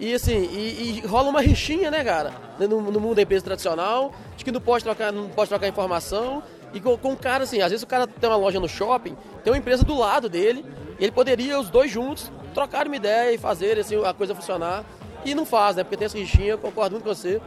E 0.00 0.14
assim, 0.14 0.32
e, 0.32 1.00
e 1.04 1.06
rola 1.06 1.28
uma 1.28 1.40
rixinha, 1.40 1.90
né, 1.90 2.02
cara? 2.02 2.32
No, 2.58 2.80
no, 2.90 3.00
mundo 3.00 3.14
da 3.14 3.22
empresa 3.22 3.44
tradicional. 3.44 4.12
de 4.36 4.44
que 4.44 4.50
não 4.50 4.60
pode 4.60 4.82
trocar, 4.82 5.12
não 5.12 5.28
pode 5.28 5.48
trocar 5.48 5.68
informação. 5.68 6.42
E 6.74 6.80
com, 6.80 6.96
com 6.96 7.12
o 7.12 7.16
cara, 7.16 7.44
assim, 7.44 7.60
às 7.60 7.70
vezes 7.70 7.82
o 7.82 7.86
cara 7.86 8.06
tem 8.06 8.28
uma 8.28 8.36
loja 8.36 8.58
no 8.58 8.68
shopping, 8.68 9.16
tem 9.44 9.52
uma 9.52 9.58
empresa 9.58 9.84
do 9.84 9.96
lado 9.96 10.28
dele, 10.28 10.64
ele 10.98 11.12
poderia, 11.12 11.60
os 11.60 11.68
dois 11.68 11.90
juntos, 11.90 12.32
trocar 12.54 12.86
uma 12.86 12.96
ideia 12.96 13.32
e 13.32 13.38
fazer 13.38 13.78
assim, 13.78 14.02
a 14.04 14.14
coisa 14.14 14.34
funcionar. 14.34 14.84
E 15.24 15.34
não 15.34 15.46
faz, 15.46 15.76
né? 15.76 15.84
Porque 15.84 15.96
tem 15.96 16.06
essa 16.06 16.18
rixinha, 16.18 16.56
concordo 16.56 16.92
muito 16.92 17.04
com 17.04 17.14
você. 17.14 17.40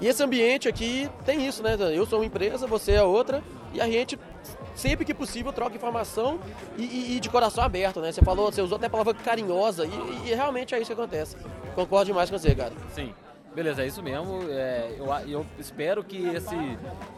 E 0.00 0.06
esse 0.06 0.22
ambiente 0.22 0.68
aqui 0.68 1.08
tem 1.24 1.46
isso, 1.46 1.62
né? 1.62 1.76
Eu 1.94 2.04
sou 2.04 2.18
uma 2.18 2.26
empresa, 2.26 2.66
você 2.66 2.92
é 2.92 3.02
outra, 3.02 3.42
e 3.72 3.80
a 3.80 3.86
gente, 3.86 4.18
sempre 4.74 5.04
que 5.04 5.14
possível, 5.14 5.52
troca 5.52 5.76
informação 5.76 6.38
e, 6.76 6.82
e, 6.82 7.16
e 7.16 7.20
de 7.20 7.28
coração 7.28 7.62
aberto, 7.64 8.00
né? 8.00 8.12
Você 8.12 8.22
falou, 8.22 8.50
você 8.50 8.62
usou 8.62 8.76
até 8.76 8.86
a 8.86 8.90
palavra 8.90 9.14
carinhosa, 9.14 9.86
e, 9.86 10.28
e 10.28 10.34
realmente 10.34 10.74
é 10.74 10.78
isso 10.78 10.94
que 10.94 11.00
acontece. 11.00 11.36
Concordo 11.74 12.06
demais 12.06 12.30
com 12.30 12.38
você, 12.38 12.54
cara. 12.54 12.72
Sim. 12.94 13.14
Beleza, 13.54 13.82
é 13.82 13.86
isso 13.86 14.02
mesmo. 14.02 14.40
É, 14.48 14.94
eu, 14.98 15.06
eu 15.28 15.46
espero 15.58 16.02
que 16.02 16.26
esse, 16.28 16.56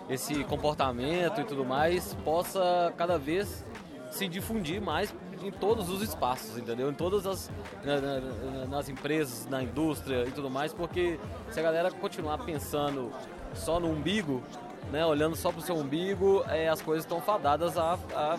esse 0.09 0.45
comportamento 0.45 1.41
e 1.41 1.45
tudo 1.45 1.65
mais 1.65 2.15
possa 2.25 2.93
cada 2.97 3.17
vez 3.17 3.65
se 4.11 4.29
difundir 4.29 4.81
mais 4.81 5.15
em 5.43 5.51
todos 5.51 5.89
os 5.89 6.03
espaços, 6.03 6.57
entendeu? 6.57 6.91
Em 6.91 6.95
todas 6.95 7.27
as 7.27 7.51
na, 7.85 8.01
na, 8.01 8.67
nas 8.67 8.89
empresas, 8.89 9.47
na 9.47 9.63
indústria 9.63 10.25
e 10.27 10.31
tudo 10.31 10.51
mais, 10.51 10.73
porque 10.73 11.19
se 11.51 11.61
a 11.61 11.63
galera 11.63 11.91
continuar 11.91 12.39
pensando 12.39 13.13
só 13.53 13.79
no 13.79 13.89
umbigo, 13.89 14.43
né, 14.91 15.05
olhando 15.05 15.37
só 15.37 15.51
pro 15.51 15.61
seu 15.61 15.77
umbigo, 15.77 16.45
é, 16.49 16.69
as 16.69 16.81
coisas 16.81 17.05
estão 17.05 17.21
fadadas 17.21 17.77
a, 17.77 17.99
a 18.15 18.39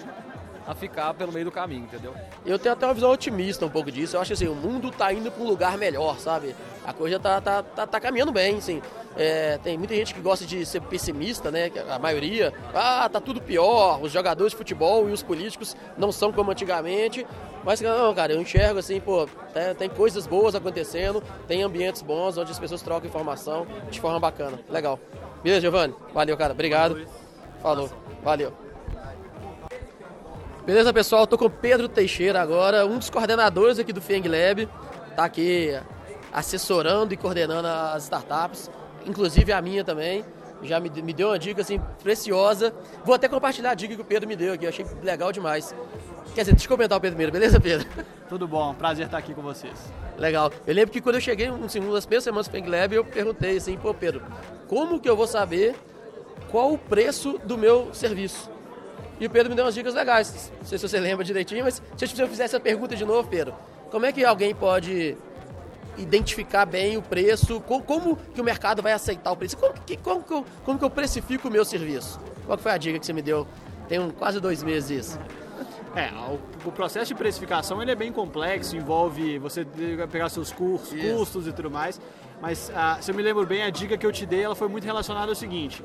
a 0.67 0.73
ficar 0.73 1.13
pelo 1.13 1.31
meio 1.31 1.45
do 1.45 1.51
caminho, 1.51 1.83
entendeu? 1.83 2.13
Eu 2.45 2.57
tenho 2.57 2.73
até 2.73 2.85
uma 2.87 2.93
visão 2.93 3.11
otimista 3.11 3.65
um 3.65 3.69
pouco 3.69 3.91
disso. 3.91 4.15
Eu 4.15 4.21
acho 4.21 4.33
assim, 4.33 4.47
o 4.47 4.55
mundo 4.55 4.91
tá 4.91 5.13
indo 5.13 5.31
para 5.31 5.43
um 5.43 5.47
lugar 5.47 5.77
melhor, 5.77 6.19
sabe? 6.19 6.55
A 6.85 6.91
coisa 6.91 7.19
tá, 7.19 7.39
tá, 7.39 7.61
tá, 7.61 7.85
tá 7.85 7.99
caminhando 7.99 8.31
bem, 8.31 8.57
assim. 8.57 8.81
É, 9.15 9.59
tem 9.59 9.77
muita 9.77 9.93
gente 9.95 10.13
que 10.13 10.19
gosta 10.19 10.45
de 10.45 10.65
ser 10.65 10.81
pessimista, 10.81 11.51
né? 11.51 11.71
A 11.89 11.99
maioria, 11.99 12.51
ah, 12.73 13.07
tá 13.07 13.21
tudo 13.21 13.39
pior, 13.39 14.01
os 14.01 14.11
jogadores 14.11 14.51
de 14.51 14.57
futebol 14.57 15.07
e 15.07 15.13
os 15.13 15.21
políticos 15.21 15.75
não 15.97 16.11
são 16.11 16.33
como 16.33 16.51
antigamente. 16.51 17.25
Mas 17.63 17.79
não, 17.81 18.13
cara, 18.13 18.33
eu 18.33 18.41
enxergo 18.41 18.79
assim, 18.79 18.99
pô, 18.99 19.27
tem, 19.53 19.75
tem 19.75 19.89
coisas 19.89 20.27
boas 20.27 20.55
acontecendo, 20.55 21.23
tem 21.47 21.63
ambientes 21.63 22.01
bons 22.01 22.37
onde 22.37 22.51
as 22.51 22.59
pessoas 22.59 22.81
trocam 22.81 23.07
informação 23.07 23.67
de 23.89 23.99
forma 23.99 24.19
bacana. 24.19 24.59
Legal. 24.69 24.99
Beleza, 25.45 25.61
Giovanni? 25.61 25.93
Valeu, 26.11 26.35
cara. 26.35 26.53
Obrigado. 26.53 27.07
Falou. 27.61 27.87
Valeu. 28.23 28.51
Beleza, 30.65 30.91
pessoal? 30.91 31.27
Tô 31.27 31.37
com 31.37 31.45
o 31.45 31.49
Pedro 31.51 31.87
Teixeira 31.87 32.41
agora, 32.41 32.83
um 32.83 32.97
dos 32.97 33.11
coordenadores 33.11 33.77
aqui 33.77 33.93
do 33.93 34.01
Feng 34.01 34.27
Lab. 34.27 34.67
Tá 35.15 35.25
aqui 35.25 35.79
assessorando 36.33 37.13
e 37.13 37.17
coordenando 37.17 37.67
as 37.67 38.05
startups, 38.05 38.71
inclusive 39.05 39.53
a 39.53 39.61
minha 39.61 39.83
também. 39.83 40.25
Já 40.63 40.79
me, 40.79 40.89
me 40.89 41.13
deu 41.13 41.27
uma 41.27 41.37
dica 41.37 41.61
assim 41.61 41.79
preciosa. 42.01 42.73
Vou 43.03 43.13
até 43.13 43.27
compartilhar 43.27 43.69
a 43.69 43.75
dica 43.75 43.93
que 43.93 44.01
o 44.01 44.05
Pedro 44.05 44.27
me 44.27 44.35
deu 44.35 44.51
aqui, 44.51 44.65
achei 44.65 44.83
legal 45.03 45.31
demais. 45.31 45.75
Quer 46.33 46.41
dizer, 46.41 46.51
deixa 46.51 46.65
eu 46.65 46.69
comentar 46.69 46.97
o 46.97 47.01
Pedro 47.01 47.15
primeiro, 47.15 47.31
beleza, 47.31 47.59
Pedro? 47.59 47.87
Tudo 48.27 48.47
bom, 48.47 48.73
prazer 48.73 49.05
estar 49.05 49.17
aqui 49.17 49.33
com 49.33 49.41
vocês. 49.41 49.73
Legal. 50.17 50.51
Eu 50.65 50.73
lembro 50.73 50.91
que 50.91 50.99
quando 50.99 51.15
eu 51.15 51.21
cheguei, 51.21 51.47
assim, 51.47 51.79
uma 51.79 51.93
das 51.93 52.05
primeiras 52.05 52.23
semanas 52.23 52.47
do 52.47 52.51
Feng 52.51 52.67
Lab, 52.67 52.93
eu 52.93 53.05
perguntei 53.05 53.57
assim, 53.57 53.77
pô, 53.77 53.93
Pedro, 53.93 54.21
como 54.67 54.99
que 54.99 55.09
eu 55.09 55.15
vou 55.15 55.27
saber 55.27 55.75
qual 56.49 56.73
o 56.73 56.77
preço 56.77 57.39
do 57.43 57.57
meu 57.57 57.93
serviço? 57.93 58.49
E 59.19 59.25
o 59.25 59.29
Pedro 59.29 59.49
me 59.49 59.55
deu 59.55 59.63
umas 59.63 59.75
dicas 59.75 59.93
legais. 59.93 60.51
Não 60.59 60.65
sei 60.65 60.77
se 60.77 60.87
você 60.87 60.99
lembra 60.99 61.23
direitinho, 61.23 61.63
mas 61.63 61.81
se 61.95 62.21
eu 62.21 62.27
fizesse 62.27 62.55
a 62.55 62.59
pergunta 62.59 62.95
de 62.95 63.05
novo, 63.05 63.29
Pedro, 63.29 63.53
como 63.89 64.05
é 64.05 64.11
que 64.11 64.25
alguém 64.25 64.53
pode 64.53 65.15
identificar 65.97 66.65
bem 66.65 66.97
o 66.97 67.01
preço? 67.01 67.61
Como, 67.61 67.83
como 67.83 68.15
que 68.17 68.41
o 68.41 68.43
mercado 68.43 68.81
vai 68.81 68.91
aceitar 68.91 69.31
o 69.31 69.37
preço? 69.37 69.55
Como 69.57 69.73
que, 69.73 69.95
como, 69.95 70.21
como, 70.21 70.45
como 70.65 70.79
que 70.79 70.85
eu 70.85 70.89
precifico 70.89 71.47
o 71.47 71.51
meu 71.51 71.63
serviço? 71.63 72.19
Qual 72.45 72.57
foi 72.57 72.71
a 72.71 72.77
dica 72.77 72.99
que 72.99 73.05
você 73.05 73.13
me 73.13 73.21
deu? 73.21 73.47
Tem 73.87 73.99
um, 73.99 74.09
quase 74.09 74.39
dois 74.39 74.61
meses 74.63 75.05
isso. 75.05 75.19
É, 75.95 76.11
o, 76.11 76.67
o, 76.67 76.71
processo 76.73 77.07
de 77.07 77.15
precificação 77.15 77.81
ele 77.81 77.89
é 77.89 77.95
bem 77.95 78.11
complexo, 78.11 78.75
envolve 78.75 79.39
você 79.39 79.65
pegar 80.11 80.27
seus 80.27 80.51
cursos, 80.51 80.89
custos 80.89 81.47
e 81.47 81.53
tudo 81.53 81.71
mais. 81.71 82.01
Mas 82.41 82.69
ah, 82.75 82.97
se 82.99 83.11
eu 83.11 83.15
me 83.15 83.23
lembro 83.23 83.45
bem, 83.45 83.63
a 83.63 83.69
dica 83.69 83.97
que 83.97 84.05
eu 84.05 84.11
te 84.11 84.25
dei 84.25 84.43
ela 84.43 84.55
foi 84.55 84.67
muito 84.67 84.83
relacionada 84.83 85.31
ao 85.31 85.35
seguinte: 85.35 85.81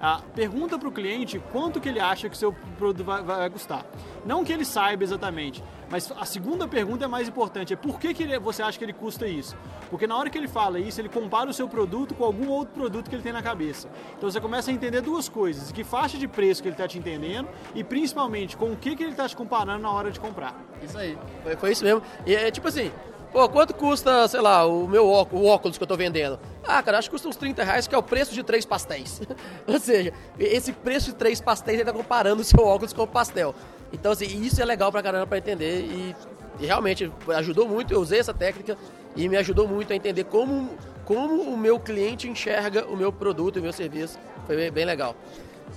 ah, 0.00 0.22
pergunta 0.34 0.78
para 0.78 0.88
o 0.88 0.92
cliente 0.92 1.38
quanto 1.52 1.78
que 1.78 1.86
ele 1.86 2.00
acha 2.00 2.26
que 2.28 2.34
o 2.34 2.38
seu 2.38 2.54
produto 2.78 3.04
vai, 3.04 3.22
vai, 3.22 3.50
custar. 3.50 3.84
Não 4.24 4.42
que 4.42 4.50
ele 4.50 4.64
saiba 4.64 5.04
exatamente, 5.04 5.62
mas 5.90 6.10
a 6.18 6.24
segunda 6.24 6.66
pergunta 6.66 7.04
é 7.04 7.08
mais 7.08 7.28
importante: 7.28 7.74
é 7.74 7.76
por 7.76 8.00
que, 8.00 8.14
que 8.14 8.22
ele, 8.22 8.38
você 8.38 8.62
acha 8.62 8.78
que 8.78 8.84
ele 8.84 8.94
custa 8.94 9.26
isso? 9.26 9.54
Porque 9.90 10.06
na 10.06 10.16
hora 10.16 10.30
que 10.30 10.38
ele 10.38 10.48
fala 10.48 10.78
isso, 10.80 11.00
ele 11.00 11.10
compara 11.10 11.50
o 11.50 11.52
seu 11.52 11.68
produto 11.68 12.14
com 12.14 12.24
algum 12.24 12.48
outro 12.48 12.72
produto 12.72 13.10
que 13.10 13.14
ele 13.14 13.22
tem 13.22 13.32
na 13.32 13.42
cabeça. 13.42 13.90
Então 14.16 14.30
você 14.30 14.40
começa 14.40 14.70
a 14.70 14.74
entender 14.74 15.02
duas 15.02 15.28
coisas: 15.28 15.70
que 15.70 15.84
faixa 15.84 16.16
de 16.16 16.26
preço 16.26 16.62
que 16.62 16.68
ele 16.68 16.74
está 16.74 16.88
te 16.88 16.98
entendendo 16.98 17.48
e 17.74 17.84
principalmente 17.84 18.56
com 18.56 18.72
o 18.72 18.76
que, 18.76 18.96
que 18.96 19.02
ele 19.02 19.12
está 19.12 19.28
te 19.28 19.36
comparando 19.36 19.82
na 19.82 19.90
hora 19.90 20.10
de 20.10 20.18
comprar. 20.18 20.58
Isso 20.82 20.96
aí, 20.96 21.18
foi, 21.42 21.56
foi 21.56 21.72
isso 21.72 21.84
mesmo. 21.84 22.02
E 22.24 22.34
é 22.34 22.50
tipo 22.50 22.68
assim, 22.68 22.90
Pô, 23.32 23.48
quanto 23.48 23.72
custa, 23.74 24.26
sei 24.26 24.40
lá, 24.40 24.66
o 24.66 24.88
meu 24.88 25.08
óculos, 25.08 25.44
o 25.44 25.48
óculos 25.48 25.78
que 25.78 25.84
eu 25.84 25.86
tô 25.86 25.96
vendendo? 25.96 26.38
Ah, 26.66 26.82
cara, 26.82 26.98
acho 26.98 27.08
que 27.08 27.12
custa 27.12 27.28
uns 27.28 27.36
30 27.36 27.62
reais, 27.62 27.86
que 27.86 27.94
é 27.94 27.98
o 27.98 28.02
preço 28.02 28.34
de 28.34 28.42
três 28.42 28.64
pastéis. 28.64 29.22
Ou 29.68 29.78
seja, 29.78 30.12
esse 30.36 30.72
preço 30.72 31.10
de 31.10 31.14
três 31.16 31.40
pastéis 31.40 31.78
ele 31.78 31.84
tá 31.84 31.92
comparando 31.92 32.42
o 32.42 32.44
seu 32.44 32.64
óculos 32.64 32.92
com 32.92 33.02
o 33.02 33.06
pastel. 33.06 33.54
Então, 33.92 34.10
assim, 34.10 34.26
isso 34.42 34.60
é 34.60 34.64
legal 34.64 34.90
pra 34.90 35.00
caramba 35.00 35.28
pra 35.28 35.38
entender 35.38 35.82
e, 35.82 36.16
e 36.58 36.66
realmente 36.66 37.10
ajudou 37.36 37.68
muito. 37.68 37.94
Eu 37.94 38.00
usei 38.00 38.18
essa 38.18 38.34
técnica 38.34 38.76
e 39.14 39.28
me 39.28 39.36
ajudou 39.36 39.68
muito 39.68 39.92
a 39.92 39.96
entender 39.96 40.24
como, 40.24 40.70
como 41.04 41.42
o 41.42 41.56
meu 41.56 41.78
cliente 41.78 42.28
enxerga 42.28 42.84
o 42.86 42.96
meu 42.96 43.12
produto 43.12 43.56
e 43.56 43.60
o 43.60 43.62
meu 43.62 43.72
serviço. 43.72 44.18
Foi 44.44 44.56
bem, 44.56 44.72
bem 44.72 44.84
legal. 44.84 45.14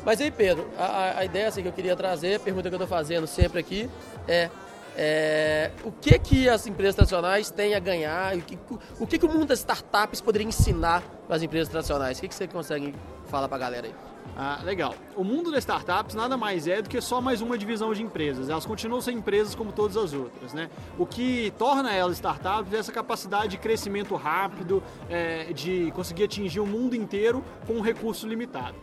Mas 0.04 0.20
aí, 0.20 0.32
Pedro, 0.32 0.68
a, 0.76 1.20
a 1.20 1.26
ideia 1.26 1.50
assim, 1.50 1.62
que 1.62 1.68
eu 1.68 1.74
queria 1.74 1.96
trazer, 1.96 2.36
a 2.36 2.40
pergunta 2.40 2.68
que 2.68 2.76
eu 2.76 2.82
estou 2.82 2.88
fazendo 2.88 3.28
sempre 3.28 3.60
aqui 3.60 3.88
é 4.28 4.50
é, 4.96 5.72
o 5.84 5.92
que 5.92 6.18
que 6.20 6.50
as 6.50 6.68
empresas 6.68 6.96
tradicionais 6.96 7.50
têm 7.50 7.74
a 7.74 7.80
ganhar? 7.80 8.36
O 8.36 8.42
que, 8.42 8.60
o 9.00 9.08
que, 9.08 9.20
que 9.20 9.26
o 9.26 9.30
mundo 9.30 9.46
das 9.46 9.60
startups 9.60 10.22
poderia 10.22 10.48
ensinar 10.48 11.02
para 11.28 11.36
as 11.36 11.44
empresas 11.44 11.70
tradicionais? 11.70 12.18
O 12.18 12.22
que, 12.22 12.28
que 12.28 12.36
você 12.36 12.48
consegue 12.48 12.94
falar 13.28 13.48
para 13.48 13.58
a 13.58 13.60
galera 13.60 13.88
aí? 13.88 13.94
Ah, 14.36 14.62
legal. 14.64 14.96
O 15.16 15.24
mundo 15.24 15.52
das 15.52 15.60
startups 15.60 16.16
nada 16.16 16.36
mais 16.38 16.68
é 16.68 16.82
do 16.82 16.90
que 16.90 17.00
só 17.02 17.22
mais 17.22 17.42
uma 17.42 17.58
divisão 17.58 17.94
de 17.94 18.02
empresas. 18.02 18.50
Elas 18.50 18.66
continuam 18.66 19.02
sendo 19.02 19.20
empresas 19.20 19.54
como 19.54 19.72
todas 19.72 19.96
as 19.98 20.14
outras. 20.14 20.54
Né? 20.54 20.70
O 20.98 21.06
que 21.06 21.54
torna 21.58 21.94
elas 21.94 22.14
startups 22.14 22.74
é 22.74 22.78
essa 22.78 22.92
capacidade 22.92 23.50
de 23.50 23.58
crescimento 23.58 24.16
rápido, 24.16 24.82
é, 25.10 25.54
de 25.54 25.92
conseguir 25.92 26.24
atingir 26.24 26.60
o 26.60 26.66
mundo 26.66 26.96
inteiro 26.96 27.44
com 27.68 27.74
um 27.74 27.82
recurso 27.82 28.28
limitado. 28.28 28.76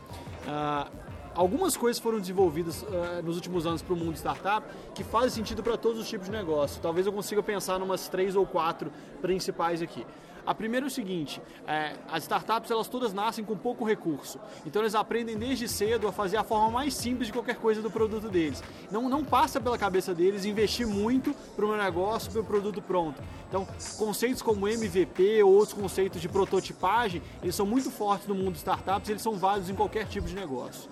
Ah, 0.47 0.89
algumas 1.35 1.77
coisas 1.77 2.01
foram 2.01 2.19
desenvolvidas 2.19 2.83
uh, 2.83 3.23
nos 3.25 3.37
últimos 3.37 3.67
anos 3.67 3.83
para 3.83 3.95
o 3.95 3.97
mundo 3.97 4.17
startup 4.17 4.67
que 4.95 5.05
fazem 5.05 5.31
sentido 5.31 5.63
para 5.63 5.77
todos 5.77 6.01
os 6.01 6.09
tipos 6.09 6.27
de 6.27 6.33
negócio. 6.33 6.81
Talvez 6.81 7.07
eu 7.07 7.13
consiga 7.13 7.43
pensar 7.43 7.81
em 7.81 7.83
umas 7.83 8.09
três 8.09 8.37
ou 8.37 8.47
quatro 8.47 8.93
principais 9.21 9.83
aqui. 9.83 10.07
A 10.47 10.55
primeira 10.55 10.87
é 10.87 10.89
o 10.89 10.91
seguinte: 10.91 11.41
é, 11.67 11.95
as 12.11 12.23
startups 12.25 12.71
elas 12.71 12.89
todas 12.89 13.13
nascem 13.13 13.45
com 13.45 13.57
pouco 13.57 13.85
recurso, 13.85 14.41
então 14.67 14.83
eles 14.83 14.95
aprendem 14.95 15.37
desde 15.37 15.69
cedo 15.69 16.09
a 16.09 16.13
fazer 16.13 16.37
a 16.37 16.45
forma 16.45 16.71
mais 16.71 16.95
simples 16.95 17.27
de 17.29 17.33
qualquer 17.33 17.57
coisa 17.57 17.83
do 17.83 17.91
produto 17.91 18.29
deles. 18.29 18.63
Não, 18.91 19.09
não 19.09 19.25
passa 19.25 19.61
pela 19.61 19.79
cabeça 19.79 20.15
deles 20.15 20.45
investir 20.45 20.87
muito 20.87 21.35
para 21.55 21.65
o 21.65 21.69
meu 21.69 21.77
negócio, 21.77 22.31
para 22.33 22.41
o 22.41 22.45
produto 22.45 22.81
pronto. 22.81 23.23
Então, 23.49 23.67
conceitos 23.99 24.43
como 24.43 24.69
MVP 24.69 25.43
ou 25.43 25.53
outros 25.53 25.73
conceitos 25.73 26.21
de 26.21 26.29
prototipagem, 26.29 27.23
eles 27.43 27.55
são 27.55 27.67
muito 27.67 27.91
fortes 27.91 28.27
no 28.27 28.35
mundo 28.35 28.57
startups, 28.57 29.09
eles 29.09 29.23
são 29.23 29.35
válidos 29.37 29.71
em 29.71 29.75
qualquer 29.75 30.07
tipo 30.07 30.27
de 30.27 30.35
negócio. 30.35 30.91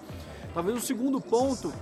Talvez 0.59 0.77
o 0.77 0.85
segundo 0.85 1.21
ponto 1.21 1.73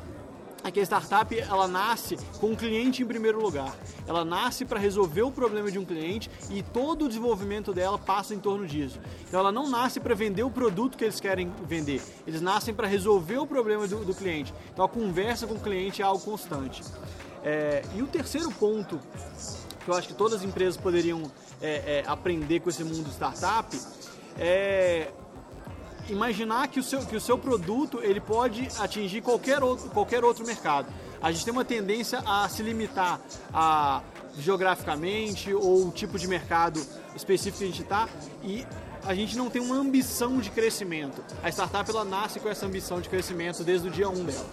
é 0.62 0.70
que 0.70 0.78
a 0.78 0.82
startup 0.82 1.34
ela 1.38 1.66
nasce 1.66 2.18
com 2.38 2.52
o 2.52 2.56
cliente 2.56 3.02
em 3.02 3.06
primeiro 3.06 3.40
lugar. 3.40 3.74
Ela 4.06 4.22
nasce 4.22 4.66
para 4.66 4.78
resolver 4.78 5.22
o 5.22 5.30
problema 5.32 5.70
de 5.70 5.78
um 5.78 5.84
cliente 5.86 6.30
e 6.50 6.62
todo 6.62 7.06
o 7.06 7.08
desenvolvimento 7.08 7.72
dela 7.72 7.98
passa 7.98 8.34
em 8.34 8.38
torno 8.38 8.66
disso. 8.66 9.00
Então 9.26 9.40
ela 9.40 9.50
não 9.50 9.70
nasce 9.70 9.98
para 9.98 10.14
vender 10.14 10.42
o 10.42 10.50
produto 10.50 10.98
que 10.98 11.04
eles 11.04 11.18
querem 11.18 11.50
vender. 11.66 12.02
Eles 12.26 12.42
nascem 12.42 12.74
para 12.74 12.86
resolver 12.86 13.38
o 13.38 13.46
problema 13.46 13.88
do, 13.88 14.04
do, 14.04 14.14
cliente. 14.14 14.52
Então 14.70 14.84
a 14.84 14.88
conversa 14.90 15.46
com 15.46 15.54
o 15.54 15.60
cliente 15.60 16.02
é 16.02 16.04
algo 16.04 16.22
constante. 16.22 16.84
É, 17.42 17.82
e 17.94 18.02
o 18.02 18.06
terceiro 18.06 18.50
ponto 18.50 19.00
que 19.86 19.90
eu 19.90 19.94
acho 19.94 20.06
que 20.06 20.14
todas 20.14 20.34
as 20.34 20.42
empresas 20.42 20.76
poderiam 20.76 21.22
é, 21.62 22.02
é, 22.02 22.04
aprender 22.06 22.60
com 22.60 22.68
esse 22.68 22.84
mundo 22.84 23.08
startup 23.08 23.74
é 24.38 25.12
imaginar 26.08 26.68
que 26.68 26.80
o 26.80 26.82
seu, 26.82 27.00
que 27.04 27.16
o 27.16 27.20
seu 27.20 27.38
produto 27.38 28.00
ele 28.02 28.20
pode 28.20 28.68
atingir 28.78 29.20
qualquer 29.20 29.62
outro, 29.62 29.88
qualquer 29.90 30.24
outro 30.24 30.46
mercado. 30.46 30.88
A 31.20 31.32
gente 31.32 31.44
tem 31.44 31.52
uma 31.52 31.64
tendência 31.64 32.22
a 32.26 32.48
se 32.48 32.62
limitar 32.62 33.20
a 33.52 34.02
geograficamente 34.38 35.52
ou 35.54 35.88
o 35.88 35.90
tipo 35.90 36.18
de 36.18 36.28
mercado 36.28 36.80
específico 37.14 37.58
que 37.58 37.64
a 37.64 37.66
gente 37.66 37.82
está 37.82 38.08
e 38.42 38.66
a 39.04 39.14
gente 39.14 39.36
não 39.36 39.48
tem 39.48 39.62
uma 39.62 39.76
ambição 39.76 40.38
de 40.38 40.50
crescimento. 40.50 41.22
A 41.42 41.48
startup 41.48 41.88
ela 41.88 42.04
nasce 42.04 42.40
com 42.40 42.48
essa 42.48 42.66
ambição 42.66 43.00
de 43.00 43.08
crescimento 43.08 43.64
desde 43.64 43.88
o 43.88 43.90
dia 43.90 44.08
1 44.08 44.24
dela. 44.24 44.46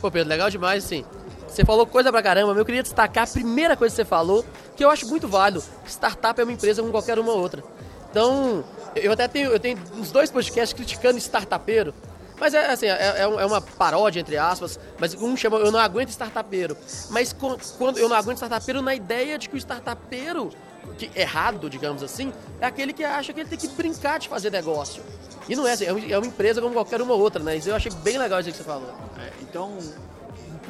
Pô, 0.00 0.10
Pedro, 0.10 0.28
legal 0.28 0.48
demais, 0.48 0.84
sim. 0.84 1.04
Você 1.48 1.64
falou 1.64 1.86
coisa 1.86 2.12
pra 2.12 2.22
caramba, 2.22 2.48
mas 2.48 2.58
eu 2.58 2.64
queria 2.64 2.82
destacar 2.82 3.24
a 3.24 3.26
primeira 3.26 3.76
coisa 3.76 3.92
que 3.92 3.96
você 3.96 4.04
falou, 4.04 4.44
que 4.76 4.84
eu 4.84 4.90
acho 4.90 5.08
muito 5.08 5.26
válido. 5.26 5.62
Startup 5.84 6.40
é 6.40 6.44
uma 6.44 6.52
empresa 6.52 6.80
como 6.80 6.92
qualquer 6.92 7.18
uma 7.18 7.32
outra. 7.32 7.62
Então, 8.10 8.64
eu 8.96 9.12
até 9.12 9.28
tenho, 9.28 9.50
eu 9.50 9.60
tenho 9.60 9.78
uns 9.94 10.10
dois 10.10 10.30
podcasts 10.30 10.72
criticando 10.72 11.18
startupeiro, 11.18 11.94
mas 12.40 12.54
é 12.54 12.70
assim, 12.70 12.86
é, 12.86 12.90
é, 12.90 13.20
é 13.20 13.46
uma 13.46 13.60
paródia, 13.60 14.18
entre 14.18 14.38
aspas, 14.38 14.80
mas 14.98 15.14
um 15.14 15.36
chama 15.36 15.58
Eu 15.58 15.70
Não 15.70 15.78
Aguento 15.78 16.08
Startupeiro. 16.08 16.74
Mas 17.10 17.36
quando 17.76 17.98
eu 17.98 18.08
não 18.08 18.16
aguento 18.16 18.38
startupeiro 18.38 18.80
na 18.80 18.94
ideia 18.94 19.38
de 19.38 19.46
que 19.46 19.54
o 19.54 19.58
startupeiro, 19.58 20.50
que, 20.96 21.10
errado, 21.14 21.68
digamos 21.68 22.02
assim, 22.02 22.32
é 22.58 22.64
aquele 22.64 22.94
que 22.94 23.04
acha 23.04 23.34
que 23.34 23.40
ele 23.40 23.48
tem 23.48 23.58
que 23.58 23.68
brincar 23.68 24.18
de 24.18 24.26
fazer 24.26 24.50
negócio. 24.50 25.02
E 25.50 25.56
não 25.56 25.66
é 25.66 25.72
assim, 25.72 25.84
é 25.84 26.16
uma 26.16 26.26
empresa 26.26 26.62
como 26.62 26.72
qualquer 26.72 27.02
uma 27.02 27.14
outra, 27.14 27.42
né? 27.42 27.56
Isso 27.56 27.68
eu 27.68 27.74
achei 27.74 27.90
bem 27.90 28.16
legal 28.16 28.38
isso 28.38 28.50
que 28.52 28.56
você 28.56 28.62
falou. 28.62 28.94
É, 29.18 29.32
então, 29.42 29.76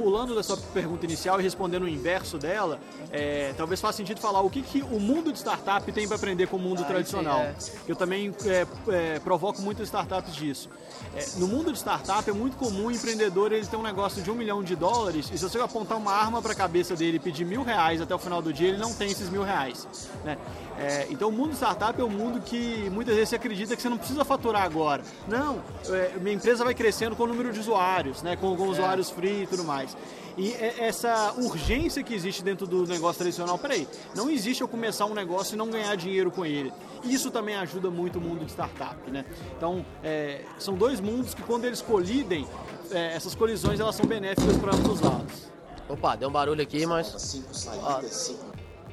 pulando 0.00 0.34
da 0.34 0.42
sua 0.42 0.56
pergunta 0.56 1.04
inicial 1.04 1.38
e 1.38 1.42
respondendo 1.42 1.82
o 1.82 1.88
inverso 1.88 2.38
dela, 2.38 2.80
é, 3.12 3.52
talvez 3.56 3.80
faça 3.80 3.98
sentido 3.98 4.18
falar 4.18 4.40
o 4.40 4.48
que, 4.48 4.62
que 4.62 4.82
o 4.82 4.98
mundo 4.98 5.30
de 5.30 5.38
startup 5.38 5.90
tem 5.92 6.06
para 6.06 6.16
aprender 6.16 6.46
com 6.46 6.56
o 6.56 6.60
mundo 6.60 6.80
ah, 6.82 6.86
tradicional. 6.86 7.40
É. 7.40 7.54
Eu 7.86 7.94
também 7.94 8.34
é, 8.46 8.66
é, 8.88 9.18
provoco 9.18 9.60
muitas 9.60 9.88
startups 9.88 10.34
disso. 10.34 10.70
É, 11.14 11.26
no 11.36 11.46
mundo 11.46 11.72
de 11.72 11.78
startup 11.78 12.28
é 12.28 12.32
muito 12.32 12.56
comum 12.56 12.86
o 12.86 12.90
empreendedor 12.90 13.52
ele 13.52 13.66
ter 13.66 13.76
um 13.76 13.82
negócio 13.82 14.22
de 14.22 14.30
um 14.30 14.34
milhão 14.34 14.62
de 14.62 14.74
dólares 14.74 15.30
e 15.32 15.36
se 15.36 15.44
você 15.44 15.58
apontar 15.58 15.98
uma 15.98 16.12
arma 16.12 16.40
para 16.40 16.52
a 16.52 16.54
cabeça 16.54 16.96
dele 16.96 17.16
e 17.16 17.20
pedir 17.20 17.44
mil 17.44 17.62
reais 17.62 18.00
até 18.00 18.14
o 18.14 18.18
final 18.18 18.40
do 18.40 18.52
dia, 18.52 18.68
ele 18.68 18.78
não 18.78 18.94
tem 18.94 19.10
esses 19.10 19.28
mil 19.28 19.42
reais. 19.42 19.86
Né? 20.24 20.38
É, 20.78 21.06
então 21.10 21.28
o 21.28 21.32
mundo 21.32 21.52
startup 21.54 22.00
é 22.00 22.04
um 22.04 22.08
mundo 22.08 22.40
que 22.40 22.88
muitas 22.90 23.14
vezes 23.14 23.28
você 23.28 23.36
acredita 23.36 23.76
que 23.76 23.82
você 23.82 23.88
não 23.88 23.98
precisa 23.98 24.24
faturar 24.24 24.69
agora. 24.70 25.02
Não, 25.26 25.60
é, 25.88 26.12
minha 26.20 26.36
empresa 26.36 26.64
vai 26.64 26.74
crescendo 26.74 27.16
com 27.16 27.24
o 27.24 27.26
número 27.26 27.52
de 27.52 27.60
usuários, 27.60 28.22
né, 28.22 28.36
com, 28.36 28.56
com 28.56 28.68
usuários 28.68 29.10
free 29.10 29.42
e 29.42 29.46
tudo 29.46 29.64
mais. 29.64 29.96
E 30.38 30.54
essa 30.78 31.34
urgência 31.36 32.02
que 32.02 32.14
existe 32.14 32.42
dentro 32.42 32.66
do 32.66 32.86
negócio 32.86 33.18
tradicional, 33.18 33.58
peraí, 33.58 33.86
não 34.14 34.30
existe 34.30 34.62
eu 34.62 34.68
começar 34.68 35.04
um 35.04 35.12
negócio 35.12 35.54
e 35.54 35.58
não 35.58 35.68
ganhar 35.68 35.94
dinheiro 35.96 36.30
com 36.30 36.46
ele. 36.46 36.72
Isso 37.04 37.30
também 37.30 37.56
ajuda 37.56 37.90
muito 37.90 38.18
o 38.18 38.22
mundo 38.22 38.44
de 38.44 38.50
startup, 38.50 39.10
né? 39.10 39.24
Então, 39.56 39.84
é, 40.02 40.42
são 40.58 40.74
dois 40.74 41.00
mundos 41.00 41.34
que 41.34 41.42
quando 41.42 41.64
eles 41.64 41.82
colidem, 41.82 42.46
é, 42.90 43.14
essas 43.14 43.34
colisões 43.34 43.80
elas 43.80 43.94
são 43.94 44.06
benéficas 44.06 44.56
para 44.56 44.74
ambos 44.74 44.92
os 44.92 45.00
lados. 45.00 45.50
Opa, 45.88 46.16
deu 46.16 46.28
um 46.28 46.32
barulho 46.32 46.62
aqui, 46.62 46.86
mas... 46.86 47.42
Ah, 47.82 48.00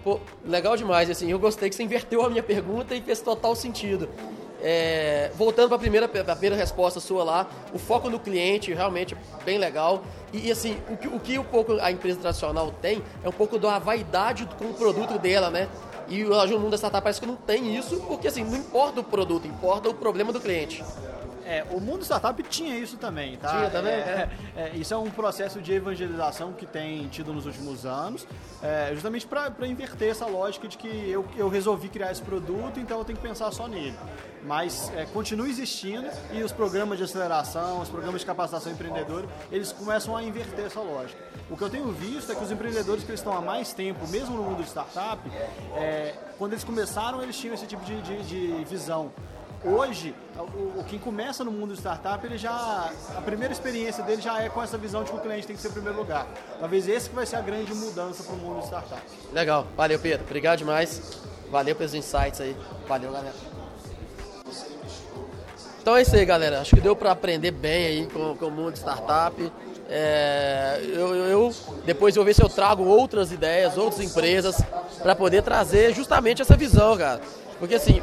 pô, 0.04 0.20
legal 0.44 0.76
demais, 0.76 1.10
assim, 1.10 1.30
eu 1.32 1.40
gostei 1.40 1.70
que 1.70 1.76
você 1.76 1.84
inverteu 1.84 2.26
a 2.26 2.30
minha 2.30 2.44
pergunta 2.44 2.96
e 2.96 3.02
fez 3.02 3.22
total 3.22 3.56
sentido. 3.56 4.10
É, 4.62 5.32
voltando 5.36 5.68
para 5.68 5.78
a 5.78 5.80
primeira, 5.80 6.08
primeira 6.08 6.56
resposta 6.56 7.00
sua 7.00 7.24
lá, 7.24 7.48
o 7.74 7.78
foco 7.78 8.10
no 8.10 8.20
cliente 8.20 8.74
realmente 8.74 9.16
bem 9.46 9.58
legal. 9.58 10.04
E, 10.34 10.48
e 10.48 10.52
assim, 10.52 10.78
o 10.90 10.98
que, 10.98 11.08
o 11.08 11.20
que 11.20 11.40
um 11.40 11.44
pouco 11.44 11.74
a 11.80 11.92
empresa 11.92 12.20
tradicional 12.20 12.74
tem 12.82 13.04
é 13.24 13.30
um 13.30 13.34
pouco 13.34 13.60
da 13.60 13.78
vaidade 13.80 14.48
com 14.58 14.66
o 14.66 14.74
produto 14.74 15.20
dela, 15.20 15.50
né? 15.50 15.68
E 16.10 16.24
o 16.24 16.60
mundo 16.60 16.72
da 16.72 16.78
startup 16.78 17.04
parece 17.04 17.20
que 17.20 17.28
não 17.28 17.36
tem 17.36 17.76
isso, 17.76 18.00
porque 18.08 18.28
assim, 18.28 18.44
não 18.44 18.58
importa 18.58 19.02
o 19.02 19.04
produto, 19.04 19.48
importa 19.48 19.90
o 19.90 19.94
problema 19.94 20.32
do 20.32 20.40
cliente. 20.40 20.84
É, 21.48 21.66
o 21.72 21.80
mundo 21.80 22.04
startup 22.04 22.44
tinha 22.44 22.78
isso 22.78 22.98
também, 22.98 23.38
tá? 23.38 23.50
Tinha 23.52 23.70
também? 23.70 23.94
É, 23.94 24.30
é. 24.54 24.62
é 24.64 24.72
isso 24.76 24.94
é 24.94 24.98
um 24.98 25.10
processo 25.10 25.62
de 25.62 25.72
evangelização 25.72 26.52
que 26.52 26.66
tem 26.66 27.08
tido 27.08 27.34
nos 27.34 27.46
últimos 27.46 27.86
anos, 27.86 28.28
é, 28.62 28.90
justamente 28.94 29.26
para 29.26 29.66
inverter 29.66 30.10
essa 30.10 30.26
lógica 30.26 30.68
de 30.68 30.78
que 30.78 31.10
eu, 31.10 31.26
eu 31.38 31.48
resolvi 31.48 31.88
criar 31.88 32.12
esse 32.12 32.22
produto, 32.22 32.82
então 32.82 33.00
eu 33.00 33.06
tenho 33.06 33.18
que 33.18 33.26
pensar 33.26 33.50
só 33.52 33.66
nele. 33.66 33.98
Mas 34.44 34.92
é, 34.94 35.06
continua 35.06 35.48
existindo 35.48 36.10
e 36.34 36.44
os 36.44 36.52
programas 36.52 36.98
de 36.98 37.06
aceleração, 37.06 37.80
os 37.80 37.88
programas 37.88 38.20
de 38.20 38.28
capacitação 38.28 38.74
empreendedora, 38.74 39.26
eles 39.50 39.72
começam 39.72 40.18
a 40.18 40.24
inverter 40.24 40.66
essa 40.66 40.82
lógica. 40.82 41.18
O 41.50 41.56
que 41.56 41.64
eu 41.64 41.70
tenho 41.70 41.92
visto 41.92 42.32
é 42.32 42.36
que 42.36 42.44
os 42.44 42.52
empreendedores 42.52 43.04
que 43.04 43.14
estão 43.14 43.36
há 43.36 43.42
mais 43.42 43.74
tempo, 43.74 44.06
mesmo 44.08 44.36
no 44.36 44.44
mundo 44.44 44.64
de 44.64 44.70
startup, 44.70 45.22
é, 45.76 46.14
quando 46.38 46.54
eles 46.54 46.64
começaram, 46.64 47.24
eles 47.24 47.38
tinham 47.38 47.54
esse 47.54 47.66
tipo 47.66 47.84
de, 47.86 48.02
de, 48.02 48.24
de 48.24 48.66
visão 48.66 49.12
hoje, 49.64 50.14
o, 50.38 50.84
quem 50.84 51.00
começa 51.00 51.44
no 51.44 51.52
mundo 51.52 51.74
de 51.74 51.80
startup, 51.80 52.26
ele 52.26 52.38
já 52.38 52.92
a 53.16 53.22
primeira 53.22 53.54
experiência 53.54 54.04
dele 54.04 54.22
já 54.22 54.42
é 54.42 54.50
com 54.50 54.62
essa 54.62 54.78
visão 54.78 55.04
de 55.04 55.12
que 55.12 55.18
o 55.18 55.20
cliente 55.20 55.48
tem 55.48 55.56
que 55.56 55.62
ser 55.62 55.70
o 55.70 55.74
primeiro 55.74 55.98
lugar. 55.98 56.28
Talvez 56.60 56.88
esse 56.88 57.10
que 57.10 57.16
vai 57.16 57.26
ser 57.26 57.38
a 57.38 57.42
grande 57.42 57.74
mudança 57.74 58.24
para 58.24 58.34
o 58.34 58.38
mundo 58.38 58.60
de 58.60 58.66
startup. 58.66 59.02
Legal, 59.34 59.68
valeu 59.76 60.00
Pedro, 60.00 60.26
obrigado 60.26 60.60
demais. 60.60 61.20
Valeu 61.50 61.76
pelos 61.76 61.94
insights 61.94 62.42
aí. 62.42 62.56
Valeu, 62.88 63.12
galera. 63.12 63.36
Então 65.82 65.96
é 65.96 66.02
isso 66.02 66.14
aí, 66.14 66.26
galera. 66.26 66.60
Acho 66.60 66.76
que 66.76 66.82
deu 66.82 66.94
para 66.94 67.12
aprender 67.12 67.52
bem 67.52 67.86
aí 67.86 68.08
com, 68.08 68.36
com 68.36 68.48
o 68.48 68.52
mundo 68.52 68.74
de 68.74 68.80
startup. 68.80 69.52
É, 69.90 70.82
eu, 70.84 71.16
eu, 71.16 71.56
depois 71.86 72.16
eu 72.16 72.22
vou 72.22 72.26
ver 72.26 72.34
se 72.34 72.44
eu 72.44 72.50
trago 72.50 72.84
outras 72.84 73.32
ideias, 73.32 73.78
outras 73.78 74.02
empresas 74.02 74.62
para 75.02 75.16
poder 75.16 75.42
trazer 75.42 75.94
justamente 75.94 76.42
essa 76.42 76.56
visão, 76.56 76.98
cara. 76.98 77.22
Porque 77.60 77.76
assim, 77.76 78.02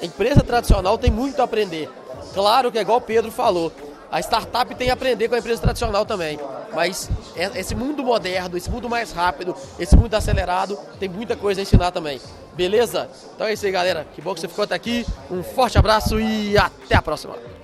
a 0.00 0.04
empresa 0.04 0.40
tradicional 0.40 0.96
tem 0.96 1.10
muito 1.10 1.40
a 1.40 1.44
aprender. 1.44 1.90
Claro 2.32 2.72
que 2.72 2.78
é 2.78 2.80
igual 2.80 2.98
o 2.98 3.02
Pedro 3.02 3.30
falou, 3.30 3.72
a 4.10 4.18
startup 4.20 4.74
tem 4.74 4.90
a 4.90 4.94
aprender 4.94 5.28
com 5.28 5.34
a 5.34 5.38
empresa 5.38 5.60
tradicional 5.60 6.06
também. 6.06 6.38
Mas 6.74 7.10
é, 7.36 7.58
esse 7.58 7.74
mundo 7.74 8.02
moderno, 8.02 8.56
esse 8.56 8.70
mundo 8.70 8.88
mais 8.88 9.12
rápido, 9.12 9.54
esse 9.78 9.96
mundo 9.96 10.14
acelerado, 10.14 10.78
tem 10.98 11.08
muita 11.08 11.36
coisa 11.36 11.60
a 11.60 11.62
ensinar 11.62 11.90
também. 11.90 12.20
Beleza? 12.54 13.08
Então 13.34 13.46
é 13.46 13.52
isso 13.52 13.66
aí, 13.66 13.72
galera. 13.72 14.06
Que 14.14 14.20
bom 14.20 14.34
que 14.34 14.40
você 14.40 14.48
ficou 14.48 14.64
até 14.64 14.74
aqui. 14.74 15.06
Um 15.30 15.42
forte 15.42 15.78
abraço 15.78 16.18
e 16.20 16.56
até 16.56 16.96
a 16.96 17.02
próxima. 17.02 17.59